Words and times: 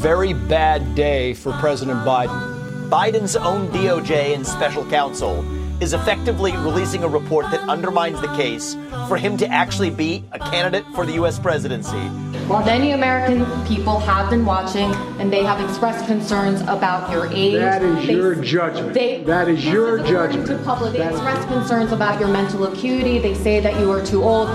Very 0.00 0.32
bad 0.32 0.94
day 0.94 1.34
for 1.34 1.52
President 1.54 1.98
Biden. 2.00 2.88
Biden's 2.88 3.36
own 3.36 3.68
DOJ 3.68 4.34
and 4.34 4.46
special 4.46 4.86
counsel 4.86 5.44
is 5.82 5.92
effectively 5.92 6.52
releasing 6.52 7.02
a 7.02 7.08
report 7.08 7.50
that 7.50 7.60
undermines 7.68 8.20
the 8.22 8.34
case 8.36 8.74
for 9.08 9.18
him 9.18 9.36
to 9.36 9.46
actually 9.48 9.90
be 9.90 10.24
a 10.32 10.38
candidate 10.38 10.86
for 10.94 11.04
the 11.04 11.12
U.S. 11.14 11.38
presidency. 11.38 12.23
Many 12.73 12.89
American 12.93 13.39
people 13.71 13.97
have 14.11 14.25
been 14.33 14.45
watching 14.45 14.89
and 15.19 15.27
they 15.35 15.43
have 15.49 15.59
expressed 15.65 16.03
concerns 16.13 16.59
about 16.75 17.01
your 17.13 17.25
age. 17.43 17.59
That 17.69 17.83
is 17.91 17.97
They- 18.07 18.15
your 18.19 18.31
judgment. 18.55 18.93
They, 18.99 19.11
That 19.33 19.47
is 19.53 19.61
your 19.75 19.91
This 19.91 20.09
according 20.09 20.15
judgment. 20.15 20.47
To 20.51 20.57
public, 20.71 20.91
they 20.93 21.03
That- 21.03 21.13
express 21.13 21.41
concerns 21.55 21.91
about 21.97 22.15
your 22.21 22.31
mental 22.39 22.61
acuity. 22.71 23.15
They 23.27 23.35
say 23.45 23.55
that 23.65 23.75
you 23.81 23.87
are 23.95 24.03
too 24.11 24.21
old. 24.33 24.49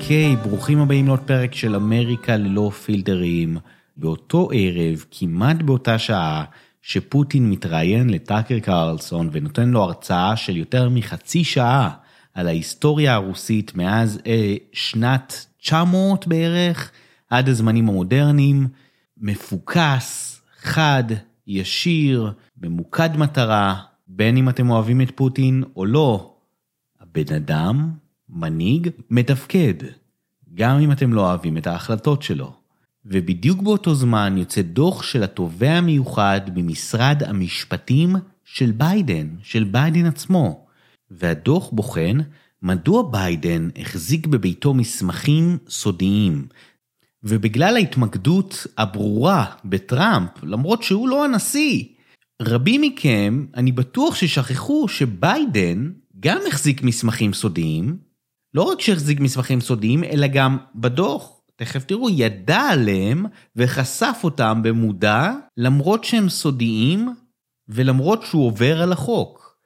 אוקיי, 0.00 0.36
ברוכים 0.36 0.80
הבאים 0.80 1.06
לעוד 1.06 1.20
פרק 1.20 1.54
של 1.54 1.74
אמריקה 1.74 2.36
ללא 2.36 2.70
פילטרים. 2.84 3.56
באותו 3.96 4.48
ערב, 4.52 5.04
כמעט 5.10 5.62
באותה 5.62 5.98
שעה, 5.98 6.44
שפוטין 6.81 7.49
מתראיין 7.49 8.09
לטאקר 8.09 8.59
קרלסון 8.59 9.29
ונותן 9.31 9.69
לו 9.69 9.81
הרצאה 9.81 10.35
של 10.35 10.57
יותר 10.57 10.89
מחצי 10.89 11.43
שעה 11.43 11.89
על 12.33 12.47
ההיסטוריה 12.47 13.13
הרוסית 13.13 13.75
מאז 13.75 14.19
אה, 14.27 14.55
שנת 14.73 15.45
900 15.59 16.27
בערך, 16.27 16.91
עד 17.29 17.49
הזמנים 17.49 17.89
המודרניים, 17.89 18.67
מפוקס, 19.17 20.41
חד, 20.59 21.03
ישיר, 21.47 22.33
ממוקד 22.61 23.17
מטרה, 23.17 23.75
בין 24.07 24.37
אם 24.37 24.49
אתם 24.49 24.69
אוהבים 24.69 25.01
את 25.01 25.11
פוטין 25.15 25.63
או 25.75 25.85
לא, 25.85 26.35
הבן 27.01 27.35
אדם, 27.35 27.91
מנהיג, 28.29 28.89
מתפקד, 29.09 29.73
גם 30.53 30.79
אם 30.79 30.91
אתם 30.91 31.13
לא 31.13 31.21
אוהבים 31.21 31.57
את 31.57 31.67
ההחלטות 31.67 32.23
שלו. 32.23 32.60
ובדיוק 33.05 33.61
באותו 33.61 33.95
זמן 33.95 34.35
יוצא 34.37 34.61
דוח 34.61 35.03
של 35.03 35.23
התובע 35.23 35.71
המיוחד 35.71 36.41
במשרד 36.53 37.23
המשפטים 37.25 38.15
של 38.45 38.71
ביידן, 38.71 39.27
של 39.43 39.63
ביידן 39.63 40.05
עצמו. 40.05 40.65
והדוח 41.11 41.69
בוחן 41.71 42.17
מדוע 42.61 43.11
ביידן 43.11 43.69
החזיק 43.75 44.27
בביתו 44.27 44.73
מסמכים 44.73 45.57
סודיים. 45.69 46.47
ובגלל 47.23 47.75
ההתמקדות 47.75 48.67
הברורה 48.77 49.45
בטראמפ, 49.65 50.29
למרות 50.43 50.83
שהוא 50.83 51.09
לא 51.09 51.25
הנשיא, 51.25 51.83
רבים 52.41 52.81
מכם, 52.81 53.45
אני 53.55 53.71
בטוח 53.71 54.15
ששכחו 54.15 54.87
שביידן 54.87 55.91
גם 56.19 56.39
החזיק 56.47 56.83
מסמכים 56.83 57.33
סודיים, 57.33 57.97
לא 58.53 58.61
רק 58.61 58.81
שהחזיק 58.81 59.19
מסמכים 59.19 59.61
סודיים, 59.61 60.03
אלא 60.03 60.27
גם 60.27 60.57
בדוח, 60.75 61.40
תכף 61.61 61.83
תראו, 61.83 62.09
ידע 62.09 62.59
עליהם 62.59 63.25
וחשף 63.55 64.19
אותם 64.23 64.61
במודע, 64.63 65.31
למרות 65.57 66.03
שהם 66.03 66.29
סודיים 66.29 67.15
ולמרות 67.67 68.23
שהוא 68.23 68.45
עובר 68.45 68.81
על 68.81 68.91
החוק. 68.91 69.57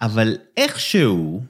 אבל 0.00 0.36
איכשהו 0.56 1.42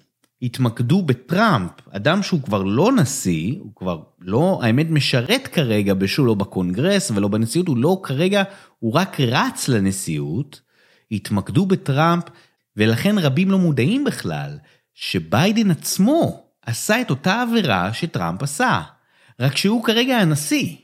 התמקדו 0.43 1.03
בטראמפ, 1.03 1.71
אדם 1.91 2.23
שהוא 2.23 2.43
כבר 2.43 2.63
לא 2.63 2.93
נשיא, 2.93 3.55
הוא 3.59 3.73
כבר 3.77 4.03
לא, 4.21 4.61
האמת, 4.63 4.87
משרת 4.91 5.47
כרגע 5.47 5.95
בשו, 5.95 6.25
לא 6.25 6.35
בקונגרס 6.35 7.11
ולא 7.11 7.29
בנשיאות, 7.29 7.69
הוא 7.69 7.77
לא 7.77 8.01
כרגע, 8.03 8.43
הוא 8.79 8.93
רק 8.93 9.21
רץ 9.21 9.69
לנשיאות, 9.69 10.61
התמקדו 11.11 11.67
בטראמפ, 11.67 12.25
ולכן 12.77 13.19
רבים 13.19 13.51
לא 13.51 13.59
מודעים 13.59 14.05
בכלל, 14.05 14.59
שביידן 14.95 15.71
עצמו 15.71 16.45
עשה 16.63 17.01
את 17.01 17.11
אותה 17.11 17.43
עבירה 17.43 17.93
שטראמפ 17.93 18.43
עשה, 18.43 18.83
רק 19.41 19.57
שהוא 19.57 19.85
כרגע 19.85 20.17
הנשיא. 20.19 20.77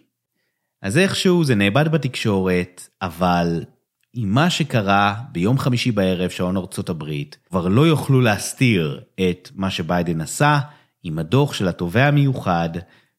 אז 0.83 0.99
איכשהו 0.99 1.45
זה 1.45 1.55
נאבד 1.55 1.89
בתקשורת, 1.89 2.89
אבל 3.03 3.65
עם 4.15 4.29
מה 4.29 4.51
שקרה 4.51 5.15
ביום 5.33 5.59
חמישי 5.59 5.93
בערב 5.93 6.31
שעון 6.31 6.57
ארצות 6.57 6.89
הברית, 6.89 7.39
כבר 7.49 7.69
לא 7.69 7.87
יוכלו 7.87 8.21
להסתיר 8.21 9.01
את 9.15 9.51
מה 9.55 9.71
שביידן 9.71 10.21
עשה 10.21 10.59
עם 11.03 11.19
הדוח 11.19 11.53
של 11.53 11.69
התובע 11.69 12.07
המיוחד, 12.07 12.69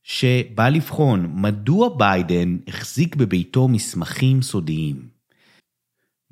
שבא 0.03 0.69
לבחון 0.69 1.31
מדוע 1.33 1.89
ביידן 1.97 2.57
החזיק 2.67 3.15
בביתו 3.15 3.67
מסמכים 3.67 4.41
סודיים. 4.41 5.19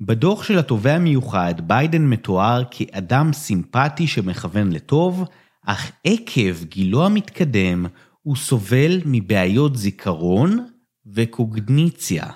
בדוח 0.00 0.42
של 0.42 0.58
התובע 0.58 0.94
המיוחד, 0.94 1.54
ביידן 1.60 2.02
מתואר 2.02 2.62
כאדם 2.70 3.32
סימפטי 3.32 4.06
שמכוון 4.06 4.72
לטוב, 4.72 5.24
אך 5.66 5.92
עקב 6.04 6.64
גילו 6.64 7.06
המתקדם, 7.06 7.86
הוא 8.28 8.36
סובל 8.36 9.00
מבעיות 9.04 9.76
זיכרון 9.76 10.66
וקוגניציה. 11.06 12.26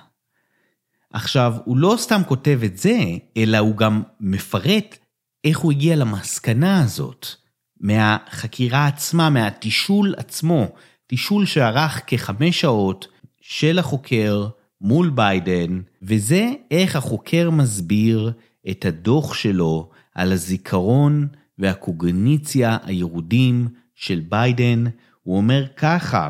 עכשיו, 1.12 1.54
הוא 1.64 1.76
לא 1.76 1.94
סתם 1.98 2.20
כותב 2.28 2.60
את 2.64 2.78
זה, 2.78 2.98
אלא 3.36 3.58
הוא 3.58 3.76
גם 3.76 4.02
מפרט 4.20 4.98
איך 5.44 5.58
הוא 5.58 5.72
הגיע 5.72 5.96
למסקנה 5.96 6.82
הזאת, 6.82 7.26
מהחקירה 7.80 8.86
עצמה, 8.86 9.30
מהתשאול 9.30 10.14
עצמו, 10.16 10.66
תשאול 11.06 11.46
שארך 11.46 12.00
כחמש 12.06 12.60
שעות 12.60 13.08
של 13.40 13.78
החוקר 13.78 14.48
מול 14.80 15.10
ביידן, 15.10 15.80
וזה 16.02 16.50
איך 16.70 16.96
החוקר 16.96 17.50
מסביר 17.50 18.32
את 18.70 18.84
הדוח 18.84 19.34
שלו 19.34 19.90
על 20.14 20.32
הזיכרון 20.32 21.28
והקוגניציה 21.58 22.78
הירודים 22.82 23.68
של 23.94 24.22
ביידן. 24.28 24.84
הוא 25.22 25.36
אומר 25.36 25.64
ככה, 25.76 26.28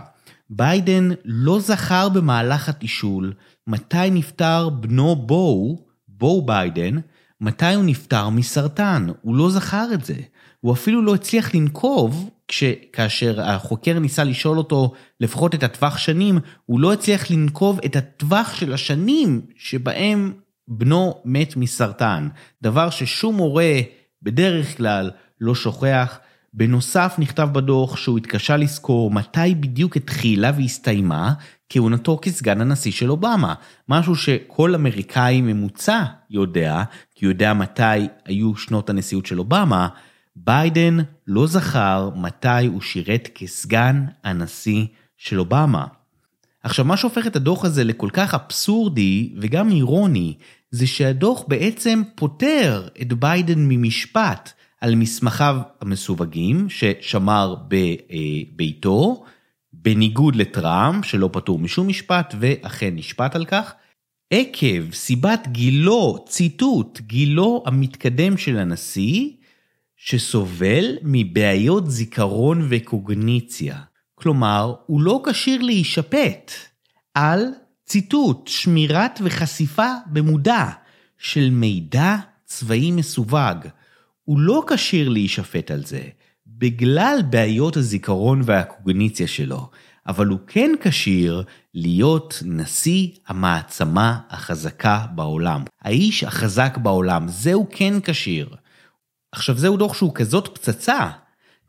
ביידן 0.51 1.09
לא 1.25 1.61
זכר 1.61 2.09
במהלך 2.09 2.69
התשאול 2.69 3.33
מתי 3.67 4.11
נפטר 4.11 4.69
בנו 4.69 5.17
בו, 5.17 5.85
בו 6.09 6.47
ביידן, 6.47 6.97
מתי 7.41 7.75
הוא 7.75 7.85
נפטר 7.85 8.29
מסרטן, 8.29 9.07
הוא 9.23 9.37
לא 9.37 9.51
זכר 9.51 9.89
את 9.95 10.05
זה. 10.05 10.15
הוא 10.61 10.73
אפילו 10.73 11.03
לא 11.03 11.15
הצליח 11.15 11.55
לנקוב, 11.55 12.31
כש, 12.49 12.65
כאשר 12.93 13.41
החוקר 13.41 13.99
ניסה 13.99 14.25
לשאול 14.25 14.59
אותו 14.59 14.93
לפחות 15.21 15.55
את 15.55 15.63
הטווח 15.63 15.99
שנים, 15.99 16.39
הוא 16.67 16.81
לא 16.81 16.93
הצליח 16.93 17.31
לנקוב 17.31 17.81
את 17.85 17.97
הטווח 17.97 18.55
של 18.55 18.73
השנים 18.73 19.41
שבהם 19.57 20.33
בנו 20.69 21.21
מת 21.25 21.57
מסרטן. 21.57 22.29
דבר 22.63 22.91
ששום 22.91 23.37
הורה 23.37 23.81
בדרך 24.23 24.77
כלל 24.77 25.11
לא 25.41 25.55
שוכח. 25.55 26.19
בנוסף 26.55 27.15
נכתב 27.19 27.49
בדוח 27.53 27.97
שהוא 27.97 28.19
התקשה 28.19 28.57
לזכור 28.57 29.11
מתי 29.11 29.55
בדיוק 29.61 29.97
התחילה 29.97 30.51
והסתיימה 30.57 31.33
כהונתו 31.69 32.19
כסגן 32.23 32.61
הנשיא 32.61 32.93
של 32.93 33.11
אובמה, 33.11 33.55
משהו 33.89 34.17
שכל 34.17 34.75
אמריקאי 34.75 35.41
ממוצע 35.41 36.05
יודע, 36.31 36.83
כי 37.15 37.25
הוא 37.25 37.33
יודע 37.33 37.55
מתי 37.55 38.09
היו 38.25 38.57
שנות 38.57 38.91
הנשיאות 38.91 39.27
של 39.27 39.39
אובמה, 39.39 39.89
ביידן 40.37 40.99
לא 41.27 41.47
זכר 41.47 42.11
מתי 42.17 42.67
הוא 42.67 42.81
שירת 42.81 43.29
כסגן 43.35 44.05
הנשיא 44.25 44.87
של 45.17 45.39
אובמה. 45.39 45.87
עכשיו, 46.63 46.85
מה 46.85 46.97
שהופך 46.97 47.27
את 47.27 47.37
הדוח 47.37 47.65
הזה 47.65 47.85
לכל 47.85 48.09
כך 48.13 48.35
אבסורדי 48.35 49.35
וגם 49.41 49.71
אירוני, 49.71 50.35
זה 50.71 50.87
שהדוח 50.87 51.45
בעצם 51.49 52.03
פוטר 52.15 52.89
את 53.03 53.13
ביידן 53.13 53.59
ממשפט 53.69 54.53
על 54.83 54.95
מסמכיו 54.95 55.57
המסווגים 55.81 56.67
ששמר 56.69 57.55
בביתו, 57.69 59.25
בניגוד 59.73 60.37
לטראמפ, 60.37 61.05
שלא 61.05 61.31
פטור 61.33 61.59
משום 61.59 61.89
משפט, 61.89 62.35
ואכן 62.41 62.95
נשפט 62.95 63.35
על 63.35 63.45
כך, 63.45 63.75
עקב 64.31 64.93
סיבת 64.93 65.49
גילו, 65.49 66.25
ציטוט, 66.29 67.01
גילו 67.01 67.63
המתקדם 67.67 68.37
של 68.37 68.59
הנשיא, 68.59 69.31
שסובל 69.97 70.97
מבעיות 71.03 71.91
זיכרון 71.91 72.67
וקוגניציה. 72.71 73.79
כלומר, 74.15 74.75
הוא 74.87 75.03
לא 75.03 75.23
כשיר 75.27 75.63
להישפט 75.63 76.53
על 77.15 77.47
ציטוט, 77.87 78.49
שמירת 78.49 79.21
וחשיפה 79.25 79.89
במודע 80.07 80.67
של 81.19 81.51
מידע 81.51 82.17
צבאי 82.45 82.91
מסווג. 82.91 83.67
הוא 84.33 84.41
לא 84.41 84.65
כשיר 84.69 85.09
להישפט 85.09 85.71
על 85.71 85.85
זה, 85.85 86.03
בגלל 86.47 87.19
בעיות 87.31 87.77
הזיכרון 87.77 88.43
והקוגניציה 88.45 89.27
שלו, 89.27 89.71
אבל 90.07 90.27
הוא 90.27 90.39
כן 90.47 90.71
כשיר 90.83 91.43
להיות 91.75 92.43
נשיא 92.47 93.09
המעצמה 93.29 94.19
החזקה 94.31 95.07
בעולם. 95.15 95.63
האיש 95.83 96.25
החזק 96.25 96.79
בעולם, 96.83 97.29
זהו 97.29 97.67
כן 97.71 98.01
כשיר. 98.01 98.57
עכשיו 99.33 99.59
זהו 99.59 99.77
דוח 99.77 99.95
שהוא 99.95 100.15
כזאת 100.15 100.49
פצצה, 100.59 101.11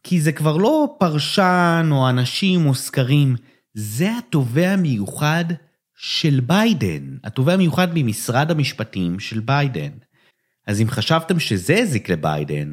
כי 0.03 0.21
זה 0.21 0.31
כבר 0.31 0.57
לא 0.57 0.95
פרשן 0.99 1.89
או 1.91 2.09
אנשים 2.09 2.65
או 2.65 2.75
סקרים, 2.75 3.35
זה 3.73 4.17
התובע 4.17 4.69
המיוחד 4.69 5.45
של 5.95 6.39
ביידן, 6.39 7.17
התובע 7.23 7.53
המיוחד 7.53 7.87
ממשרד 7.93 8.51
המשפטים 8.51 9.19
של 9.19 9.39
ביידן. 9.39 9.91
אז 10.67 10.81
אם 10.81 10.87
חשבתם 10.89 11.39
שזה 11.39 11.77
הזיק 11.77 12.09
לביידן, 12.09 12.71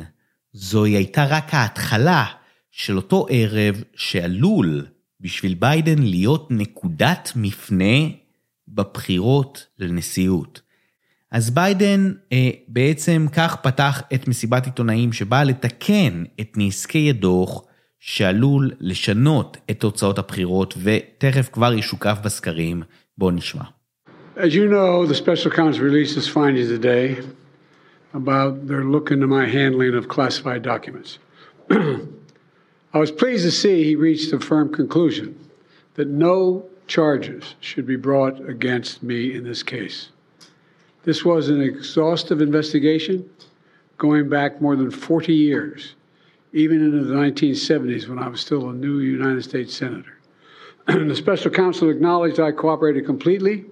זוהי 0.52 0.92
הייתה 0.92 1.24
רק 1.24 1.54
ההתחלה 1.54 2.24
של 2.70 2.96
אותו 2.96 3.26
ערב 3.30 3.82
שעלול 3.94 4.86
בשביל 5.20 5.54
ביידן 5.54 5.98
להיות 5.98 6.48
נקודת 6.50 7.32
מפנה 7.36 8.08
בבחירות 8.68 9.66
לנשיאות. 9.78 10.60
אז 11.32 11.50
ביידן 11.50 12.12
אה, 12.32 12.50
בעצם 12.68 13.26
כך 13.32 13.56
פתח 13.56 14.02
את 14.14 14.28
מסיבת 14.28 14.66
עיתונאים 14.66 15.12
שבאה 15.12 15.44
לתקן 15.44 16.24
את 16.40 16.52
נזקי 16.56 17.10
הדוח 17.10 17.62
שעלול 18.00 18.70
לשנות 18.80 19.56
את 19.70 19.80
תוצאות 19.80 20.18
הבחירות 20.18 20.74
ותכף 20.82 21.48
כבר 21.52 21.72
ישוקף 21.72 22.18
בסקרים. 22.24 22.82
בואו 23.18 23.30
נשמע. 23.30 23.62
As 24.36 24.54
you 24.54 24.66
know, 24.70 25.06
the 25.06 25.14
special 25.14 25.50
counsel 25.50 25.82
released 25.82 26.16
its 26.16 26.28
findings 26.28 26.70
today 26.78 27.39
about 28.12 28.66
their 28.66 28.84
look 28.84 29.10
into 29.10 29.26
my 29.26 29.46
handling 29.46 29.94
of 29.94 30.08
classified 30.08 30.62
documents. 30.62 31.18
I 31.70 32.98
was 32.98 33.12
pleased 33.12 33.44
to 33.44 33.52
see 33.52 33.84
he 33.84 33.94
reached 33.94 34.32
a 34.32 34.40
firm 34.40 34.72
conclusion 34.72 35.38
that 35.94 36.08
no 36.08 36.66
charges 36.86 37.54
should 37.60 37.86
be 37.86 37.96
brought 37.96 38.40
against 38.48 39.02
me 39.02 39.34
in 39.34 39.44
this 39.44 39.62
case. 39.62 40.08
This 41.04 41.24
was 41.24 41.48
an 41.48 41.62
exhaustive 41.62 42.40
investigation 42.40 43.30
going 43.96 44.28
back 44.28 44.60
more 44.60 44.74
than 44.74 44.90
40 44.90 45.32
years, 45.32 45.94
even 46.52 46.84
into 46.84 47.04
the 47.04 47.14
1970s 47.14 48.08
when 48.08 48.18
I 48.18 48.28
was 48.28 48.40
still 48.40 48.70
a 48.70 48.72
new 48.72 48.98
United 48.98 49.44
States 49.44 49.74
Senator. 49.76 50.18
the 50.86 51.14
special 51.14 51.50
counsel 51.50 51.90
acknowledged 51.90 52.40
I 52.40 52.50
cooperated 52.50 53.06
completely. 53.06 53.66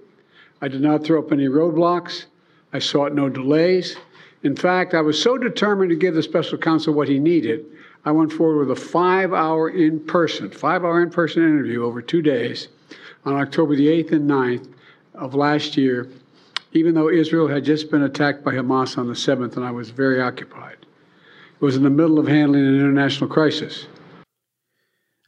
I 0.61 0.69
did 0.69 0.81
not 0.81 1.03
throw 1.03 1.19
up 1.19 1.31
any 1.31 1.47
roadblocks. 1.47 2.25
I 2.71 2.79
sought 2.79 3.13
no 3.13 3.27
delays. 3.27 3.97
In 4.42 4.56
fact, 4.56 4.94
I 4.94 5.00
was 5.00 5.20
so 5.20 5.38
determined 5.38 5.90
to 5.90 5.96
give 5.96 6.14
the 6.14 6.22
special 6.22 6.58
counsel 6.58 6.94
what 6.94 7.08
he 7.08 7.18
needed, 7.18 7.64
I 8.04 8.10
went 8.10 8.32
forward 8.32 8.66
with 8.66 8.78
a 8.78 8.80
five 8.80 9.32
hour 9.32 9.70
in 9.70 10.00
person, 10.00 10.50
five 10.50 10.84
hour 10.84 11.02
in 11.02 11.10
person 11.10 11.42
interview 11.42 11.84
over 11.84 12.02
two 12.02 12.20
days 12.20 12.68
on 13.24 13.34
October 13.34 13.74
the 13.76 13.86
8th 13.86 14.12
and 14.12 14.28
9th 14.28 14.68
of 15.14 15.34
last 15.34 15.76
year, 15.78 16.08
even 16.72 16.94
though 16.94 17.08
Israel 17.08 17.48
had 17.48 17.64
just 17.64 17.90
been 17.90 18.02
attacked 18.02 18.44
by 18.44 18.52
Hamas 18.52 18.98
on 18.98 19.06
the 19.08 19.14
7th 19.14 19.56
and 19.56 19.64
I 19.64 19.70
was 19.70 19.88
very 19.90 20.20
occupied. 20.20 20.76
It 21.60 21.64
was 21.64 21.76
in 21.76 21.82
the 21.82 21.96
middle 22.00 22.18
of 22.18 22.26
handling 22.28 22.66
an 22.66 22.74
international 22.74 23.30
crisis. 23.30 23.86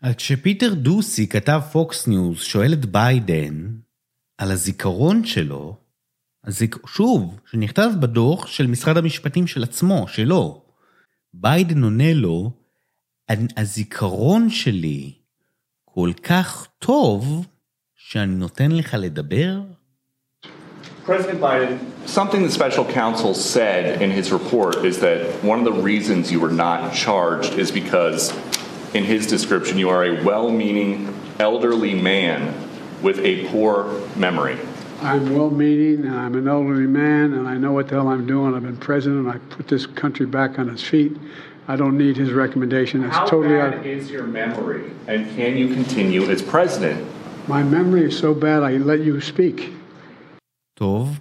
אז 0.02 0.14
כשפיטר 0.14 0.75
דוסי 0.75 1.28
כתב 1.28 1.61
פוקס 1.73 2.06
ניוז 2.06 2.38
שואל 2.40 2.73
את 2.73 2.87
ביידן 2.87 3.67
על 4.38 4.50
הזיכרון 4.50 5.25
שלו, 5.25 5.76
הזיק... 6.45 6.77
שוב, 6.88 7.39
שנכתב 7.51 7.89
בדוח 7.99 8.47
של 8.47 8.67
משרד 8.67 8.97
המשפטים 8.97 9.47
של 9.47 9.63
עצמו, 9.63 10.05
שלו, 10.07 10.61
ביידן 11.33 11.83
עונה 11.83 12.13
לו, 12.13 12.51
הזיכרון 13.57 14.49
שלי 14.49 15.13
כל 15.85 16.11
כך 16.23 16.67
טוב, 16.79 17.45
שאני 17.95 18.35
נותן 18.35 18.71
לך 18.71 18.95
לדבר? 18.99 19.61
President 21.05 21.41
Biden, 21.41 21.79
something 22.05 22.43
the 22.43 22.51
special 22.51 22.85
counsel 22.85 23.33
said 23.33 24.01
in 24.03 24.11
his 24.11 24.31
report 24.31 24.85
is 24.85 24.99
that 24.99 25.19
one 25.43 25.57
of 25.59 25.65
the 25.65 25.81
reasons 25.81 26.31
you 26.31 26.39
were 26.39 26.55
not 26.65 26.93
charged 26.93 27.53
is 27.57 27.71
because, 27.71 28.31
in 28.93 29.03
his 29.03 29.25
description, 29.25 29.79
you 29.79 29.89
are 29.89 30.03
a 30.05 30.23
well 30.23 30.51
meaning 30.51 30.91
elderly 31.39 31.95
man 31.95 32.39
with 33.01 33.17
a 33.31 33.47
poor 33.51 33.73
memory. 34.15 34.57
I'm 35.01 35.33
well 35.36 35.50
meaning 35.50 36.06
and 36.06 36.15
I'm 36.15 36.36
an 36.36 36.48
elderly 36.48 36.86
man 37.03 37.33
and 37.33 37.48
I 37.48 37.56
know 37.57 37.71
what 37.77 37.88
the 37.89 37.95
hell 37.95 38.09
I'm 38.09 38.25
doing. 38.27 38.53
I've 38.56 38.63
been 38.63 38.77
president. 38.77 39.27
I 39.27 39.38
put 39.56 39.68
this 39.68 39.86
country 39.88 40.27
back 40.27 40.59
on 40.59 40.69
its 40.69 40.83
feet. 40.83 41.13
I 41.68 41.75
don't 41.75 41.98
need 41.98 42.15
his 42.18 42.31
recommendation. 42.44 43.03
It's 43.03 43.15
How 43.15 43.25
totally 43.25 43.57
bad 43.57 43.74
out. 43.80 43.86
is 43.86 44.12
your 44.12 44.27
memory, 44.42 44.83
and 45.07 45.19
can 45.38 45.51
you 45.57 45.68
continue 45.74 46.24
as 46.33 46.42
president? 46.42 47.00
My 47.48 47.62
memory 47.63 48.03
is 48.09 48.15
so 48.18 48.33
bad 48.33 48.59
I 48.63 48.74
let 48.77 49.00
you 49.07 49.19
speak. 49.21 49.57
טוב, 50.74 51.19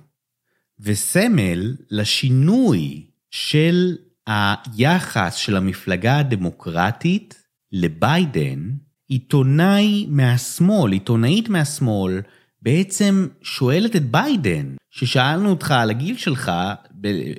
וסמל 0.81 1.77
לשינוי 1.91 3.07
של 3.31 3.97
היחס 4.27 5.35
של 5.35 5.57
המפלגה 5.57 6.19
הדמוקרטית 6.19 7.35
לביידן, 7.73 8.71
עיתונאי 9.09 10.07
מהשמאל, 10.11 10.93
עיתונאית 10.93 11.49
מהשמאל, 11.49 12.21
בעצם 12.63 13.29
שואלת 13.43 13.97
את 13.97 14.11
ביידן, 14.11 14.75
ששאלנו 14.91 15.51
אותך 15.51 15.71
על 15.71 15.91
הגיל 15.91 16.17
שלך 16.17 16.53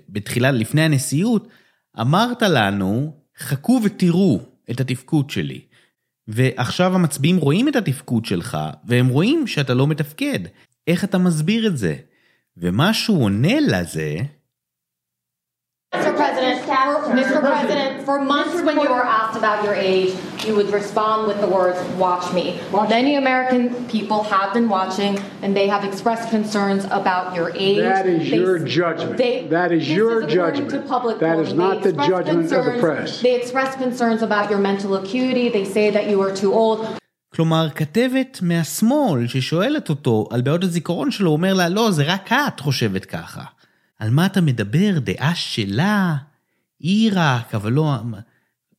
בתחילה, 0.10 0.52
לפני 0.52 0.82
הנשיאות, 0.82 1.48
אמרת 2.02 2.42
לנו, 2.42 3.16
חכו 3.38 3.82
ותראו 3.84 4.40
את 4.72 4.80
התפקוד 4.80 5.30
שלי. 5.30 5.62
ועכשיו 6.28 6.96
המצביעים 6.96 7.38
רואים 7.38 7.68
את 7.68 7.76
התפקוד 7.76 8.26
שלך, 8.26 8.58
והם 8.86 9.08
רואים 9.08 9.48
שאתה 9.48 9.74
לא 9.74 9.88
מתפקד. 9.88 10.40
איך 10.88 11.04
אתה 11.04 11.18
מסביר 11.18 11.68
את 11.68 11.78
זה? 11.78 11.96
ומה 12.58 12.94
שהוא 12.94 13.24
עונה 13.24 13.60
לזה, 13.60 14.18
Mr. 15.95 16.15
President, 16.15 16.61
for, 16.65 17.15
Mr. 17.21 17.41
President, 17.41 18.05
for 18.05 18.21
months 18.21 18.61
when 18.67 18.77
you 18.85 18.91
were 18.97 19.07
asked 19.19 19.37
about 19.39 19.65
your 19.65 19.75
age, 19.75 20.13
you 20.47 20.55
would 20.55 20.71
respond 20.71 21.27
with 21.27 21.41
the 21.41 21.47
words, 21.47 21.79
watch 21.97 22.27
me. 22.35 22.61
Many 22.97 23.17
American 23.17 23.63
people 23.87 24.23
have 24.25 24.53
been 24.53 24.69
watching 24.69 25.19
and 25.43 25.57
they 25.57 25.67
have 25.69 25.85
expressed 25.85 26.29
concerns 26.31 26.85
about 27.01 27.35
your 27.37 27.49
age. 27.67 27.79
That 27.79 28.07
is 28.07 28.31
They- 28.31 28.37
your 28.37 28.59
judgment. 28.59 29.17
they- 29.17 29.47
That 29.57 29.71
is 29.73 29.83
this 29.87 29.97
your 29.99 30.13
according 30.19 30.37
judgment. 30.41 30.71
to 30.75 30.79
public 30.95 31.17
That 31.27 31.39
is 31.45 31.49
polling. 31.53 31.59
not 31.65 31.75
They 31.83 31.83
the 31.87 31.89
expressed 31.95 32.11
judgment 32.15 32.45
of 32.59 32.65
the 32.65 32.73
concerns- 32.73 32.81
press. 32.87 33.11
They 33.27 33.35
expressed 33.43 33.77
concerns 33.87 34.21
about 34.29 34.47
your 34.53 34.61
mental 34.71 34.93
acuity. 35.01 35.47
They 35.57 35.65
say 35.77 35.87
that 35.97 36.05
you 36.11 36.19
are 36.27 36.33
too 36.43 36.53
old. 36.63 36.81
כלומר, 37.35 37.69
כתבת 37.75 38.39
מהשמאל 38.43 39.27
ששואלת 39.27 39.89
אותו 39.89 40.29
על 40.31 40.41
בעיות 40.41 40.65
הזיכרון 40.65 41.11
שלו, 41.11 41.31
אומר 41.31 41.55
לה, 41.55 41.69
לא, 41.69 41.91
זה 41.91 42.03
רק 42.07 42.33
את 42.33 42.61
חושבת 42.61 43.05
ככה. 43.05 43.43
על 44.02 44.10
מה 44.10 44.26
אתה 44.26 44.42
מדבר? 44.42 45.00
דעה 45.00 45.36
שלה? 45.36 46.16
רק, 47.12 47.56
אבל 47.56 47.72
לא... 47.72 47.96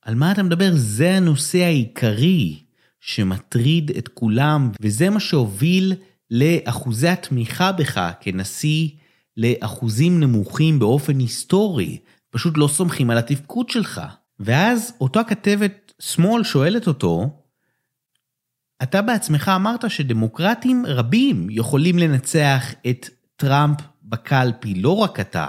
על 0.03 0.15
מה 0.15 0.33
אתה 0.33 0.43
מדבר? 0.43 0.71
זה 0.75 1.17
הנושא 1.17 1.59
העיקרי 1.59 2.63
שמטריד 3.01 3.91
את 3.99 4.09
כולם, 4.09 4.71
וזה 4.81 5.11
מה 5.11 5.21
שהוביל 5.21 5.95
לאחוזי 6.31 7.09
התמיכה 7.09 7.73
בך 7.73 8.11
כנשיא 8.21 8.89
לאחוזים 9.37 10.21
נמוכים 10.21 10.79
באופן 10.79 11.19
היסטורי. 11.19 11.99
פשוט 12.31 12.55
לא 12.57 12.69
סומכים 12.69 13.11
על 13.11 13.19
התפקוד 13.19 13.69
שלך. 13.69 14.01
ואז 14.41 14.93
אותה 15.01 15.25
כתבת 15.25 15.93
שמאל 16.01 16.45
שואלת 16.45 16.87
אותו, 16.87 17.43
אתה 18.83 19.03
בעצמך 19.03 19.53
אמרת 19.57 19.91
שדמוקרטים 19.91 20.87
רבים 20.87 21.47
יכולים 21.51 21.99
לנצח 21.99 22.73
את 22.91 23.09
טראמפ 23.37 23.92
בקלפי, 24.13 24.75
לא 24.75 24.97
רק 24.97 25.21
אתה. 25.21 25.47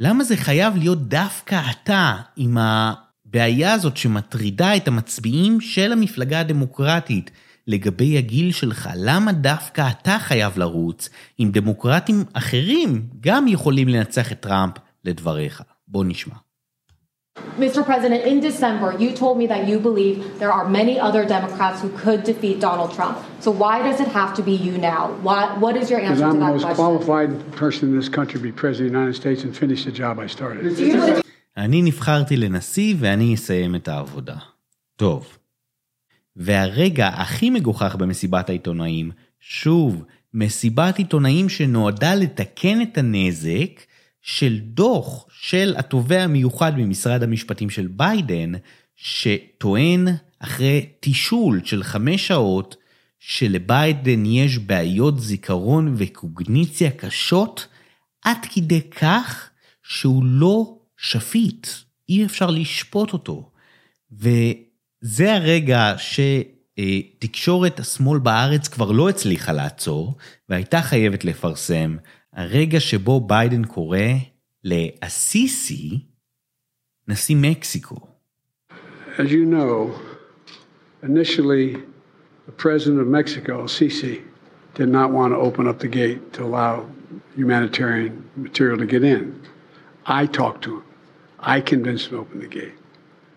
למה 0.00 0.24
זה 0.24 0.36
חייב 0.36 0.76
להיות 0.76 1.08
דווקא 1.08 1.60
אתה 1.70 2.16
עם 2.36 2.58
הבעיה 2.58 3.72
הזאת 3.72 3.96
שמטרידה 3.96 4.76
את 4.76 4.88
המצביעים 4.88 5.60
של 5.60 5.92
המפלגה 5.92 6.40
הדמוקרטית 6.40 7.30
לגבי 7.66 8.18
הגיל 8.18 8.52
שלך? 8.52 8.90
למה 8.96 9.32
דווקא 9.32 9.88
אתה 9.90 10.18
חייב 10.20 10.58
לרוץ 10.58 11.08
אם 11.40 11.48
דמוקרטים 11.52 12.24
אחרים 12.32 13.08
גם 13.20 13.48
יכולים 13.48 13.88
לנצח 13.88 14.32
את 14.32 14.40
טראמפ 14.40 14.74
לדבריך? 15.04 15.62
בוא 15.88 16.04
נשמע. 16.04 16.43
Mr. 17.58 17.84
President, 17.84 18.24
in 18.24 18.40
December, 18.40 18.96
you 18.98 19.12
told 19.12 19.38
me 19.38 19.46
that 19.46 19.68
you 19.68 19.78
believe 19.78 20.38
there 20.40 20.52
are 20.52 20.68
many 20.68 20.98
other 20.98 21.24
Democrats 21.24 21.80
who 21.82 21.88
could 21.90 22.24
defeat 22.24 22.58
Donald 22.60 22.92
Trump. 22.92 23.16
So 23.40 23.50
why 23.50 23.82
does 23.82 24.00
it 24.00 24.08
have 24.08 24.34
to 24.34 24.42
be 24.42 24.54
you 24.66 24.76
now? 24.78 25.02
Why, 25.22 25.40
what 25.58 25.76
is 25.76 25.88
your 25.90 26.00
answer 26.00 26.22
to 26.22 26.28
I'm 26.30 26.40
the 26.40 26.46
that 26.46 26.52
most 26.52 26.62
question? 26.62 26.84
qualified 26.84 27.30
person 27.62 27.90
in 27.90 27.96
this 28.00 28.08
country 28.08 28.38
to 28.40 28.42
be 28.42 28.52
president 28.52 28.86
of 28.88 28.92
the 28.92 28.98
United 28.98 29.16
States 29.22 29.40
and 29.44 29.56
finish 29.56 29.84
the 29.84 29.92
job 29.92 30.18
I 30.18 30.26
started. 30.26 30.64
אני 31.56 31.82
נבחרתי 31.82 32.36
לנשיא 32.36 32.94
ואני 32.98 33.34
אסיים 33.34 33.74
את 33.74 33.88
העבודה. 33.88 34.36
טוב. 34.96 35.38
והרגע 36.36 37.08
הכי 37.08 37.50
מגוחך 37.50 37.96
במסיבת 37.96 38.48
העיתונאים, 38.48 39.10
שוב, 39.40 40.04
מסיבת 40.34 40.98
עיתונאים 40.98 41.48
שנועדה 41.48 42.14
לתקן 42.14 42.82
את 42.82 42.98
הנזק 42.98 43.80
של 44.24 44.58
דוח 44.58 45.26
של 45.30 45.74
התובע 45.76 46.22
המיוחד 46.22 46.78
ממשרד 46.78 47.22
המשפטים 47.22 47.70
של 47.70 47.86
ביידן, 47.86 48.52
שטוען 48.96 50.08
אחרי 50.38 50.86
תישול 51.00 51.60
של 51.64 51.82
חמש 51.82 52.26
שעות, 52.26 52.76
שלביידן 53.18 54.26
יש 54.26 54.58
בעיות 54.58 55.20
זיכרון 55.20 55.94
וקוגניציה 55.96 56.90
קשות, 56.90 57.66
עד 58.24 58.36
כדי 58.54 58.80
כך 58.80 59.50
שהוא 59.82 60.24
לא 60.24 60.78
שפיט, 60.96 61.66
אי 62.08 62.24
אפשר 62.24 62.50
לשפוט 62.50 63.12
אותו. 63.12 63.50
וזה 64.12 65.34
הרגע 65.34 65.94
שתקשורת 65.98 67.80
השמאל 67.80 68.18
בארץ 68.18 68.68
כבר 68.68 68.92
לא 68.92 69.08
הצליחה 69.08 69.52
לעצור, 69.52 70.16
והייתה 70.48 70.82
חייבת 70.82 71.24
לפרסם, 71.24 71.96
הרגע 72.33 72.79
שבו 72.79 73.19
ביידן 73.27 73.63
קורא 73.63 73.99
לאסיסי 74.63 76.05
נשיא 77.07 77.35
מקסיקו. 77.39 77.95
As 79.17 79.31
you 79.31 79.45
know, 79.45 79.91
initially, 81.03 81.75
the 82.45 82.51
president 82.51 83.01
of 83.01 83.07
Mexico, 83.07 83.65
Sisi, 83.65 84.21
did 84.75 84.89
not 84.89 85.11
want 85.11 85.33
to 85.33 85.37
open 85.37 85.67
up 85.67 85.79
the 85.79 85.87
gate 85.87 86.33
to 86.33 86.43
allow 86.43 86.85
humanitarian 87.35 88.13
material 88.35 88.77
to 88.77 88.85
get 88.85 89.03
in. 89.03 89.41
I 90.05 90.25
talked 90.25 90.63
to 90.63 90.77
him. 90.77 90.83
I 91.39 91.61
convinced 91.61 92.05
him 92.07 92.11
to 92.11 92.17
open 92.19 92.39
the 92.39 92.47
gate. 92.47 92.73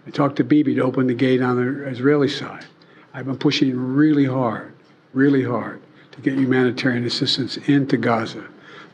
I 0.06 0.10
talked 0.10 0.36
to 0.36 0.44
Bibi 0.44 0.74
to 0.76 0.82
open 0.82 1.06
the 1.06 1.14
gate 1.14 1.42
on 1.42 1.56
the 1.56 1.88
Israeli 1.88 2.28
side. 2.28 2.64
I've 3.14 3.26
been 3.26 3.38
pushing 3.38 3.76
really 3.76 4.24
hard, 4.24 4.72
really 5.12 5.44
hard 5.44 5.82
to 6.12 6.20
get 6.20 6.34
humanitarian 6.34 7.04
assistance 7.04 7.56
into 7.68 7.96
Gaza. 7.96 8.44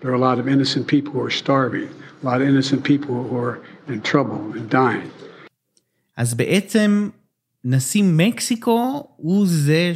There 0.04 0.12
are 0.12 0.16
a 0.16 0.30
lot 0.30 0.38
of 0.38 0.48
innocent 0.50 0.86
people 0.88 1.12
who 1.14 1.24
are 1.28 1.36
starving, 1.44 1.88
a 2.24 2.26
lot 2.30 2.42
of 2.42 2.48
innocent 2.52 2.84
people 2.84 3.16
who 3.28 3.38
are 3.46 3.58
in 3.88 4.02
trouble 4.02 4.42
and 4.58 4.70
dying. 4.70 5.10
אז 6.18 6.34
בעצם 6.34 7.10
נשיא 7.64 8.04
מקסיקו 8.06 9.08
הוא 9.16 9.46
זה 9.48 9.94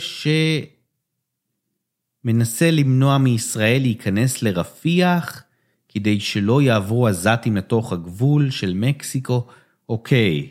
שמנסה 2.24 2.72
למנוע 2.72 3.18
מישראל 3.18 3.82
להיכנס 3.82 4.42
לרפיח 4.42 5.44
כדי 5.90 6.20
שלא 6.20 6.62
יעברו 6.62 7.08
עזתים 7.08 7.58
לתוך 7.58 7.94
הגבול 7.94 8.50
של 8.50 8.74
מקסיקו. 8.74 9.48
אוקיי, 9.90 10.48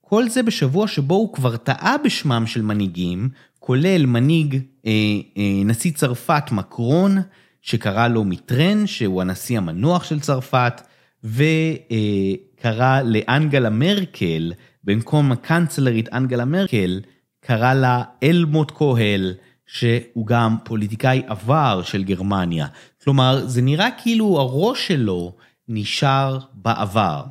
כל 0.00 0.28
זה 0.28 0.42
בשבוע 0.42 0.88
שבו 0.88 1.14
הוא 1.14 1.32
כבר 1.32 1.56
טעה 1.56 1.96
בשמם 2.04 2.46
של 2.46 2.62
מנהיגים, 2.62 3.28
כולל 3.58 4.06
מנהיג 4.06 4.54
אה, 4.86 4.90
אה, 5.36 5.62
נשיא 5.64 5.92
צרפת 5.92 6.44
מקרון, 6.52 7.16
שקרא 7.62 8.08
לו 8.08 8.24
מיטרן, 8.24 8.86
שהוא 8.86 9.20
הנשיא 9.22 9.58
המנוח 9.58 10.04
של 10.04 10.20
צרפת, 10.20 10.82
וקרא 11.24 13.02
לאנגלה 13.02 13.70
מרקל, 13.70 14.52
במקום 14.84 15.32
הקאנצלרית 15.32 16.12
אנגלה 16.12 16.44
מרקל, 16.44 17.00
קרא 17.40 17.74
לה 17.74 18.02
אלמוט 18.22 18.70
קוהל, 18.70 19.34
שהוא 19.66 20.26
גם 20.26 20.56
פוליטיקאי 20.64 21.22
עבר 21.26 21.82
של 21.84 22.04
גרמניה. 22.04 22.66
כלומר, 23.04 23.46
זה 23.46 23.62
נראה 23.62 23.88
כאילו 24.02 24.40
הראש 24.40 24.88
שלו 24.88 25.32
נשאר 25.68 26.38
בעבר. 26.54 27.22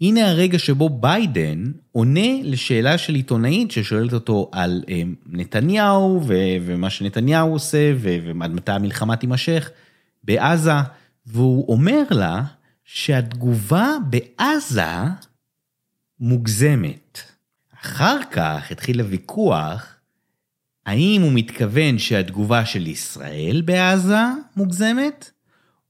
הנה 0.00 0.30
הרגע 0.30 0.58
שבו 0.58 0.88
ביידן 0.88 1.64
עונה 1.92 2.42
לשאלה 2.42 2.98
של 2.98 3.14
עיתונאית 3.14 3.70
ששואלת 3.70 4.12
אותו 4.12 4.50
על 4.52 4.84
אה, 4.88 5.02
נתניהו 5.26 6.22
ומה 6.26 6.90
שנתניהו 6.90 7.52
עושה 7.52 7.92
ועד 8.00 8.50
מתי 8.50 8.72
המלחמה 8.72 9.16
תימשך 9.16 9.70
בעזה, 10.24 10.72
והוא 11.26 11.72
אומר 11.72 12.02
לה 12.10 12.42
שהתגובה 12.84 13.96
בעזה 14.10 14.82
מוגזמת. 16.20 17.20
אחר 17.82 18.18
כך 18.30 18.70
התחיל 18.70 19.00
הוויכוח 19.00 19.94
האם 20.86 21.22
הוא 21.22 21.32
מתכוון 21.34 21.98
שהתגובה 21.98 22.66
של 22.66 22.86
ישראל 22.86 23.62
בעזה 23.64 24.22
מוגזמת, 24.56 25.30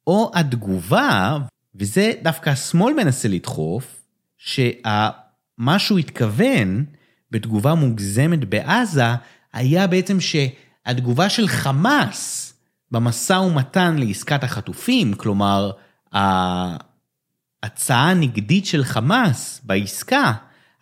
או 0.06 0.30
התגובה, 0.34 1.38
וזה 1.74 2.12
דווקא 2.22 2.50
השמאל 2.50 2.94
מנסה 2.94 3.28
לדחוף, 3.28 3.97
שמה 4.38 5.78
שהוא 5.78 5.98
התכוון 5.98 6.84
בתגובה 7.30 7.74
מוגזמת 7.74 8.44
בעזה, 8.44 9.14
היה 9.52 9.86
בעצם 9.86 10.16
שהתגובה 10.20 11.28
של 11.28 11.48
חמאס 11.48 12.54
במשא 12.90 13.32
ומתן 13.32 13.96
לעסקת 13.98 14.44
החטופים, 14.44 15.14
כלומר, 15.14 15.70
ההצעה 16.12 18.10
הנגדית 18.10 18.66
של 18.66 18.84
חמאס 18.84 19.60
בעסקה, 19.64 20.32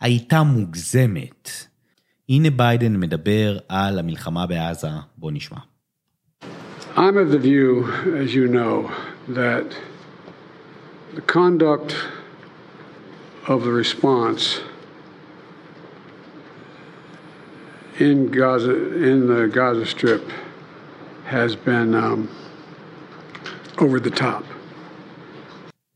הייתה 0.01 0.43
מוגזמת. 0.43 1.51
הנה 2.29 2.51
ביידן 2.51 2.97
מדבר 2.97 3.59
על 3.69 3.99
המלחמה 3.99 4.47
בעזה, 4.47 4.89
בוא 5.17 5.31
נשמע. 5.33 5.59
I'm 6.97 7.19
of 7.19 7.31
the 7.31 7.39
view, 7.39 7.85
as 8.23 8.35
you 8.35 8.49
know, 8.49 8.91
that 9.29 9.75
the 11.15 11.21
conduct 11.21 11.95
of 13.49 13.63
the 13.63 13.71
response 13.71 14.61
in 17.99 18.31
Gaza, 18.31 18.75
in 19.11 19.27
the 19.29 19.47
Gaza 19.47 19.87
Strip, 19.87 20.25
has 21.25 21.55
been 21.55 21.95
um, 21.95 22.29
over 23.79 24.01
the 24.01 24.11
top. 24.11 24.45